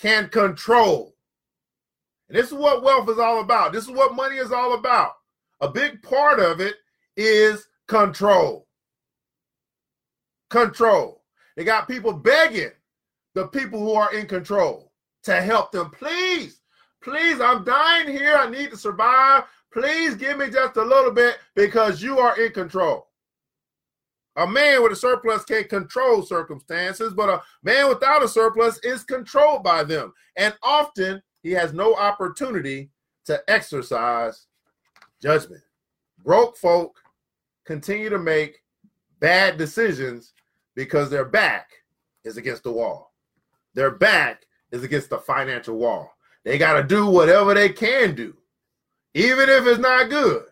can 0.00 0.28
control. 0.28 1.14
And 2.28 2.36
this 2.36 2.48
is 2.48 2.54
what 2.54 2.82
wealth 2.82 3.08
is 3.08 3.20
all 3.20 3.40
about. 3.40 3.72
This 3.72 3.84
is 3.84 3.90
what 3.92 4.16
money 4.16 4.38
is 4.38 4.50
all 4.50 4.74
about. 4.74 5.12
A 5.60 5.68
big 5.68 6.02
part 6.02 6.40
of 6.40 6.60
it 6.60 6.74
is 7.16 7.68
control. 7.86 8.66
Control. 10.48 11.22
They 11.56 11.62
got 11.62 11.86
people 11.86 12.12
begging 12.12 12.72
the 13.34 13.46
people 13.46 13.78
who 13.78 13.92
are 13.92 14.12
in 14.12 14.26
control 14.26 14.89
to 15.24 15.40
help 15.40 15.72
them. 15.72 15.90
Please, 15.90 16.60
please, 17.02 17.40
I'm 17.40 17.64
dying 17.64 18.08
here. 18.08 18.36
I 18.36 18.48
need 18.48 18.70
to 18.70 18.76
survive. 18.76 19.44
Please 19.72 20.14
give 20.16 20.38
me 20.38 20.50
just 20.50 20.76
a 20.76 20.84
little 20.84 21.12
bit 21.12 21.38
because 21.54 22.02
you 22.02 22.18
are 22.18 22.38
in 22.40 22.52
control. 22.52 23.06
A 24.36 24.46
man 24.46 24.82
with 24.82 24.92
a 24.92 24.96
surplus 24.96 25.44
can't 25.44 25.68
control 25.68 26.22
circumstances, 26.22 27.12
but 27.12 27.28
a 27.28 27.42
man 27.62 27.88
without 27.88 28.22
a 28.22 28.28
surplus 28.28 28.78
is 28.82 29.04
controlled 29.04 29.62
by 29.62 29.84
them. 29.84 30.12
And 30.36 30.54
often 30.62 31.20
he 31.42 31.50
has 31.52 31.72
no 31.72 31.94
opportunity 31.94 32.90
to 33.26 33.42
exercise 33.48 34.46
judgment. 35.20 35.62
Broke 36.24 36.56
folk 36.56 36.96
continue 37.66 38.08
to 38.08 38.18
make 38.18 38.62
bad 39.20 39.58
decisions 39.58 40.32
because 40.74 41.10
their 41.10 41.24
back 41.24 41.70
is 42.24 42.36
against 42.36 42.62
the 42.62 42.72
wall. 42.72 43.12
Their 43.74 43.90
back 43.90 44.44
is 44.72 44.82
against 44.82 45.10
the 45.10 45.18
financial 45.18 45.76
wall. 45.76 46.14
They 46.44 46.58
got 46.58 46.74
to 46.74 46.82
do 46.82 47.06
whatever 47.06 47.54
they 47.54 47.68
can 47.68 48.14
do 48.14 48.34
even 49.14 49.48
if 49.48 49.66
it's 49.66 49.80
not 49.80 50.10
good. 50.10 50.44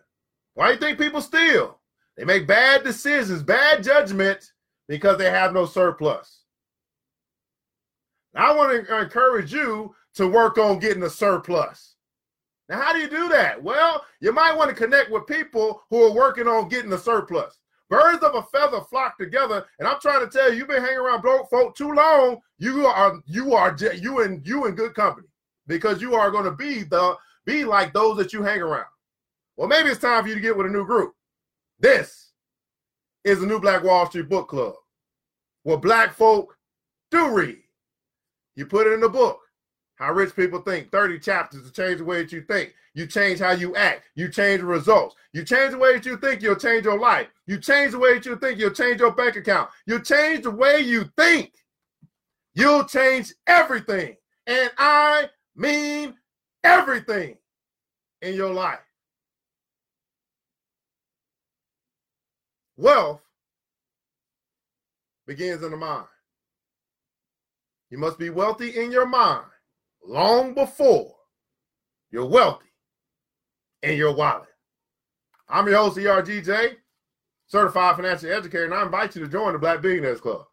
Why 0.53 0.67
do 0.67 0.73
you 0.73 0.79
think 0.79 0.99
people 0.99 1.21
steal? 1.21 1.77
They 2.17 2.25
make 2.25 2.47
bad 2.47 2.83
decisions, 2.83 3.43
bad 3.43 3.83
judgment 3.83 4.51
because 4.87 5.17
they 5.17 5.29
have 5.29 5.53
no 5.53 5.65
surplus. 5.65 6.43
Now, 8.33 8.51
I 8.51 8.55
want 8.55 8.87
to 8.87 8.99
encourage 8.99 9.53
you 9.53 9.95
to 10.15 10.27
work 10.27 10.57
on 10.57 10.79
getting 10.79 11.03
a 11.03 11.09
surplus. 11.09 11.95
Now, 12.67 12.81
how 12.81 12.93
do 12.93 12.99
you 12.99 13.09
do 13.09 13.29
that? 13.29 13.61
Well, 13.63 14.03
you 14.19 14.31
might 14.33 14.55
want 14.55 14.69
to 14.69 14.75
connect 14.75 15.09
with 15.09 15.25
people 15.25 15.83
who 15.89 16.03
are 16.03 16.13
working 16.13 16.47
on 16.47 16.69
getting 16.69 16.93
a 16.93 16.97
surplus. 16.97 17.57
Birds 17.89 18.23
of 18.23 18.35
a 18.35 18.43
feather 18.43 18.81
flock 18.81 19.17
together, 19.17 19.65
and 19.79 19.87
I'm 19.87 19.99
trying 19.99 20.23
to 20.23 20.31
tell 20.31 20.51
you, 20.51 20.59
you've 20.59 20.67
been 20.67 20.83
hanging 20.83 20.99
around 20.99 21.21
broke 21.21 21.49
folk 21.49 21.75
too 21.75 21.91
long. 21.91 22.39
You 22.59 22.85
are 22.85 23.19
you 23.25 23.55
are 23.55 23.75
you 23.95 24.21
and 24.21 24.45
you 24.45 24.67
in 24.67 24.75
good 24.75 24.93
company 24.93 25.27
because 25.65 26.01
you 26.01 26.13
are 26.13 26.29
going 26.29 26.43
to 26.45 26.51
be 26.51 26.83
the 26.83 27.15
be 27.45 27.65
like 27.65 27.93
those 27.93 28.17
that 28.17 28.31
you 28.31 28.43
hang 28.43 28.61
around. 28.61 28.85
Well, 29.57 29.67
maybe 29.67 29.89
it's 29.89 29.99
time 29.99 30.21
for 30.23 30.29
you 30.29 30.35
to 30.35 30.41
get 30.41 30.55
with 30.55 30.67
a 30.67 30.69
new 30.69 30.85
group. 30.85 31.13
This 31.79 32.31
is 33.23 33.39
the 33.39 33.47
New 33.47 33.59
Black 33.59 33.83
Wall 33.83 34.05
Street 34.05 34.29
Book 34.29 34.49
Club, 34.49 34.75
where 35.63 35.77
black 35.77 36.13
folk 36.13 36.55
do 37.09 37.31
read. 37.31 37.63
You 38.55 38.67
put 38.67 38.87
it 38.87 38.93
in 38.93 38.99
the 38.99 39.09
book. 39.09 39.39
How 39.99 40.13
rich 40.13 40.33
people 40.33 40.61
think. 40.61 40.91
30 40.91 41.19
chapters 41.19 41.63
to 41.65 41.71
change 41.71 41.97
the 41.97 42.05
way 42.05 42.23
that 42.23 42.31
you 42.31 42.41
think. 42.41 42.73
You 42.93 43.05
change 43.05 43.39
how 43.39 43.51
you 43.51 43.75
act. 43.75 44.03
You 44.15 44.29
change 44.29 44.61
the 44.61 44.65
results. 44.65 45.15
You 45.33 45.43
change 45.43 45.71
the 45.71 45.77
way 45.77 45.93
that 45.93 46.05
you 46.05 46.17
think, 46.17 46.41
you'll 46.41 46.55
change 46.55 46.85
your 46.85 46.97
life. 46.97 47.27
You 47.45 47.59
change 47.59 47.91
the 47.91 47.99
way 47.99 48.15
that 48.15 48.25
you 48.25 48.37
think, 48.37 48.57
you'll 48.57 48.71
change 48.71 48.99
your 48.99 49.11
bank 49.11 49.35
account. 49.35 49.69
You 49.85 50.01
change 50.01 50.43
the 50.43 50.51
way 50.51 50.79
you 50.79 51.05
think, 51.17 51.53
you'll 52.55 52.85
change 52.85 53.33
everything. 53.45 54.15
And 54.47 54.71
I 54.77 55.29
mean 55.55 56.15
everything 56.63 57.37
in 58.21 58.33
your 58.33 58.53
life. 58.53 58.79
Wealth 62.77 63.21
begins 65.27 65.61
in 65.61 65.71
the 65.71 65.77
mind. 65.77 66.07
You 67.91 67.97
must 67.97 68.17
be 68.17 68.29
wealthy 68.29 68.79
in 68.79 68.91
your 68.91 69.05
mind 69.05 69.45
long 70.09 70.55
before 70.55 71.13
you're 72.11 72.25
wealthy 72.25 72.65
in 73.83 73.95
your 73.95 74.13
wallet. 74.13 74.49
I'm 75.47 75.67
your 75.67 75.77
host, 75.77 75.97
ERGJ, 75.97 76.75
certified 77.47 77.95
financial 77.95 78.31
educator, 78.31 78.65
and 78.65 78.73
I 78.73 78.83
invite 78.83 79.15
you 79.15 79.23
to 79.23 79.31
join 79.31 79.53
the 79.53 79.59
Black 79.59 79.81
Billionaires 79.81 80.19
Club. 80.19 80.45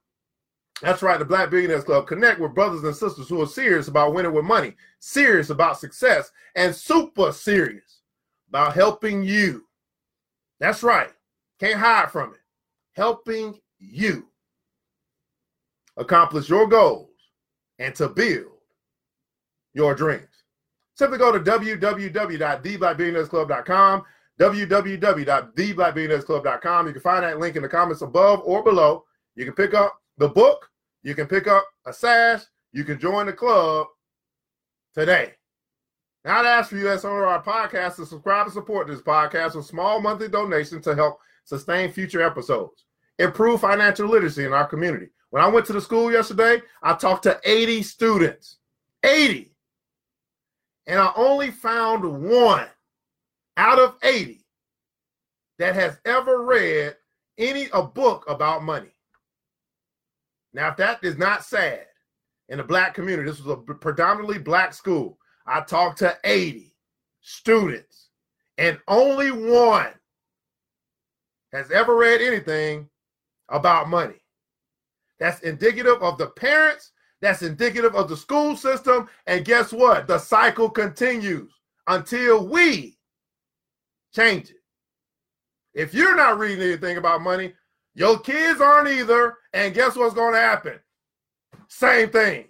That's 0.83 1.03
right, 1.03 1.19
the 1.19 1.25
Black 1.25 1.49
Billionaires 1.51 1.85
Club. 1.85 2.07
Connect 2.07 2.39
with 2.39 2.55
brothers 2.55 2.85
and 2.85 2.95
sisters 2.95 3.29
who 3.29 3.41
are 3.41 3.47
serious 3.47 3.89
about 3.89 4.13
winning 4.13 4.35
with 4.35 4.45
money, 4.45 4.75
serious 5.01 5.49
about 5.49 5.81
success, 5.81 6.31
and 6.55 6.75
super 6.75 7.33
serious 7.33 8.03
about 8.51 8.75
helping 8.75 9.25
you. 9.25 9.65
That's 10.61 10.83
right. 10.83 11.11
Can't 11.59 11.81
hide 11.81 12.11
from 12.11 12.35
it. 12.35 12.41
Helping 12.93 13.59
you 13.79 14.27
accomplish 15.97 16.51
your 16.51 16.67
goals 16.67 17.09
and 17.79 17.95
to 17.95 18.09
build 18.09 18.56
your 19.77 19.95
dreams. 19.95 20.27
Simply 20.95 21.19
go 21.19 21.31
to 21.31 21.39
www.theblackbillionairesclub.com, 21.39 24.03
www.theblackbillionairesclub.com. 24.41 26.87
You 26.87 26.93
can 26.93 27.03
find 27.03 27.23
that 27.23 27.39
link 27.39 27.57
in 27.57 27.63
the 27.63 27.69
comments 27.69 28.01
above 28.01 28.41
or 28.45 28.65
below. 28.65 29.05
You 29.35 29.45
can 29.45 29.53
pick 29.53 29.75
up 29.75 30.01
the 30.17 30.31
book, 30.31 30.71
you 31.03 31.15
can 31.15 31.27
pick 31.27 31.47
up 31.47 31.69
a 31.87 31.93
sash, 31.93 32.45
you 32.73 32.85
can 32.85 32.99
join 32.99 33.27
the 33.27 33.35
club 33.35 33.89
today. 34.95 35.35
Now, 36.25 36.41
I'd 36.41 36.47
ask 36.47 36.71
for 36.71 36.77
you 36.77 36.89
as 36.89 37.03
that's 37.03 37.05
on 37.05 37.13
our 37.13 37.43
podcast 37.43 37.97
to 37.97 38.07
subscribe 38.07 38.47
and 38.47 38.55
support 38.55 38.87
this 38.89 39.03
podcast 39.03 39.57
with 39.57 39.67
small 39.67 40.01
monthly 40.01 40.29
donations 40.29 40.85
to 40.85 40.95
help 40.95 41.19
sustain 41.45 41.93
future 41.93 42.23
episodes, 42.23 42.87
improve 43.19 43.61
financial 43.61 44.09
literacy 44.09 44.47
in 44.47 44.55
our 44.55 44.67
community. 44.67 45.09
When 45.31 45.43
I 45.45 45.49
went 45.49 45.67
to 45.67 45.75
the 45.75 45.83
school 45.83 46.11
yesterday, 46.11 46.63
I 46.83 46.95
talked 46.95 47.25
to 47.25 47.39
80 47.45 47.83
students. 47.83 48.57
80. 49.05 49.56
And 50.87 50.99
I 50.99 51.13
only 51.17 51.51
found 51.51 52.05
one 52.05 52.69
out 53.57 53.79
of 53.79 53.97
80 54.03 54.45
that 55.59 55.75
has 55.75 55.99
ever 56.05 56.43
read 56.43 56.97
any 57.39 57.69
a 57.73 57.83
book 57.83 58.25
about 58.29 58.63
money. 58.63 58.93
Now, 60.53 60.69
if 60.69 60.77
that 60.77 61.03
is 61.03 61.19
not 61.19 61.45
sad 61.45 61.87
in 62.49 62.59
the 62.59 62.65
black 62.65 62.95
community, 62.95 63.29
this 63.29 63.43
was 63.43 63.59
a 63.59 63.75
predominantly 63.75 64.39
black 64.39 64.73
school. 64.73 65.19
I 65.47 65.61
talked 65.61 65.99
to 65.99 66.17
80 66.25 66.75
students, 67.21 68.09
and 68.59 68.79
only 68.89 69.33
one 69.33 69.93
has 71.53 71.71
ever 71.71 71.97
read 71.97 72.21
anything 72.21 72.89
about 73.49 73.89
money. 73.89 74.23
That's 75.19 75.41
indicative 75.41 76.03
of 76.03 76.19
the 76.19 76.29
parents, 76.29 76.93
that's 77.21 77.43
indicative 77.43 77.95
of 77.95 78.09
the 78.09 78.17
school 78.17 78.57
system. 78.57 79.09
And 79.27 79.45
guess 79.45 79.73
what? 79.73 80.07
The 80.07 80.19
cycle 80.19 80.69
continues 80.69 81.53
until 81.87 82.47
we 82.47 82.97
change 84.15 84.51
it. 84.51 84.57
If 85.75 85.93
you're 85.95 86.17
not 86.17 86.39
reading 86.39 86.63
anything 86.63 86.97
about 86.97 87.23
money, 87.23 87.53
your 87.95 88.19
kids 88.19 88.61
aren't 88.61 88.89
either. 88.89 89.37
And 89.53 89.75
guess 89.75 89.97
what's 89.97 90.15
going 90.15 90.35
to 90.35 90.41
happen? 90.41 90.79
Same 91.69 92.11
thing, 92.11 92.47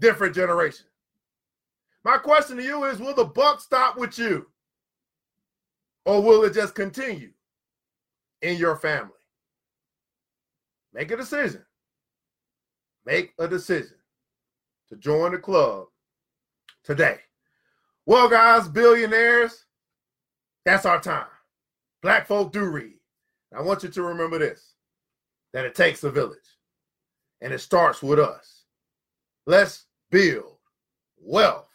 different 0.00 0.34
generation. 0.34 0.86
My 2.04 2.18
question 2.18 2.58
to 2.58 2.62
you 2.62 2.84
is 2.84 2.98
Will 2.98 3.14
the 3.14 3.24
buck 3.24 3.60
stop 3.60 3.96
with 3.96 4.18
you? 4.18 4.46
Or 6.04 6.22
will 6.22 6.44
it 6.44 6.52
just 6.52 6.74
continue 6.74 7.30
in 8.42 8.58
your 8.58 8.76
family? 8.76 9.10
Make 10.92 11.10
a 11.10 11.16
decision. 11.16 11.64
Make 13.06 13.34
a 13.38 13.46
decision 13.46 13.96
to 14.88 14.96
join 14.96 15.32
the 15.32 15.38
club 15.38 15.86
today. 16.82 17.18
Well, 18.06 18.28
guys, 18.28 18.68
billionaires, 18.68 19.64
that's 20.64 20.86
our 20.86 21.00
time. 21.00 21.26
Black 22.02 22.26
folk 22.26 22.52
do 22.52 22.64
read. 22.64 22.98
I 23.56 23.62
want 23.62 23.82
you 23.82 23.88
to 23.88 24.02
remember 24.02 24.38
this 24.38 24.74
that 25.52 25.64
it 25.64 25.74
takes 25.74 26.02
a 26.02 26.10
village 26.10 26.38
and 27.40 27.52
it 27.52 27.60
starts 27.60 28.02
with 28.02 28.18
us. 28.18 28.64
Let's 29.46 29.84
build 30.10 30.56
wealth 31.18 31.68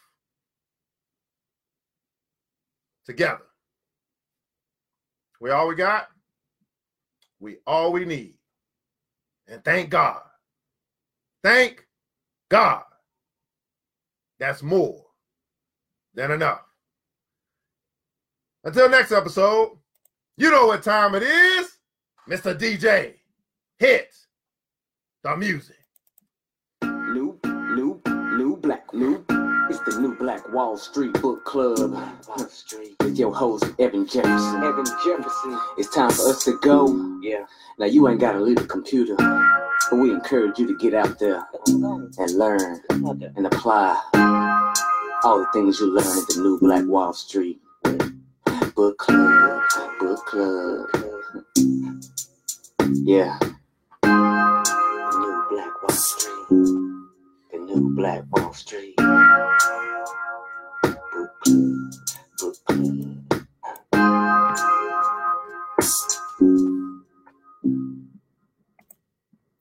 together. 3.06 3.46
We 5.40 5.50
all 5.50 5.68
we 5.68 5.74
got, 5.74 6.08
we 7.38 7.56
all 7.66 7.92
we 7.92 8.04
need. 8.04 8.34
And 9.48 9.64
thank 9.64 9.90
God. 9.90 10.20
Thank 11.42 11.86
God. 12.50 12.82
That's 14.38 14.62
more 14.62 15.04
than 16.14 16.30
enough. 16.30 16.62
Until 18.64 18.88
next 18.88 19.12
episode, 19.12 19.78
you 20.36 20.50
know 20.50 20.66
what 20.66 20.82
time 20.82 21.14
it 21.14 21.22
is. 21.22 21.78
Mr. 22.28 22.58
DJ 22.58 23.14
hits 23.78 24.26
the 25.22 25.36
music. 25.36 25.76
New, 26.82 27.38
new, 27.44 28.00
new 28.06 28.56
black, 28.56 28.92
new. 28.92 29.24
It's 29.70 29.78
the 29.80 30.00
new 30.00 30.16
Black 30.16 30.52
Wall 30.52 30.76
Street 30.76 31.12
Book 31.22 31.44
Club. 31.44 31.92
Wall 31.92 32.48
Street. 32.48 32.96
With 33.00 33.16
your 33.16 33.32
host, 33.32 33.66
Evan 33.78 34.04
Jefferson. 34.04 34.64
Evan 34.64 34.84
Jefferson. 35.04 35.60
It's 35.78 35.94
time 35.94 36.10
for 36.10 36.28
us 36.28 36.44
to 36.44 36.58
go. 36.60 37.18
Yeah. 37.22 37.44
Now, 37.78 37.86
you 37.86 38.08
ain't 38.08 38.18
got 38.18 38.32
to 38.32 38.40
leave 38.40 38.56
the 38.56 38.66
computer, 38.66 39.14
but 39.90 39.98
we 39.98 40.12
encourage 40.12 40.56
you 40.58 40.66
to 40.68 40.76
get 40.78 40.94
out 40.94 41.18
there 41.18 41.44
and 41.66 42.38
learn 42.38 42.80
and 42.90 43.46
apply 43.46 44.00
all 45.24 45.40
the 45.40 45.46
things 45.52 45.80
you 45.80 45.92
learn 45.92 46.06
at 46.06 46.28
the 46.28 46.40
new 46.40 46.58
Black 46.60 46.84
Wall 46.86 47.12
Street 47.12 47.58
Book 48.76 48.98
Club. 48.98 49.62
Book 49.98 50.24
Club. 50.26 50.86
Yeah. 53.02 53.36
The 54.02 55.16
new 55.18 55.44
Black 55.50 55.82
Wall 55.82 55.90
Street. 55.90 56.46
The 57.52 57.58
new 57.58 57.90
Black 57.96 58.22
Wall 58.30 58.52
Street. 58.52 58.94
Book 58.96 59.58
Club. 61.42 61.90
Book 62.38 62.56
Club. 62.66 63.16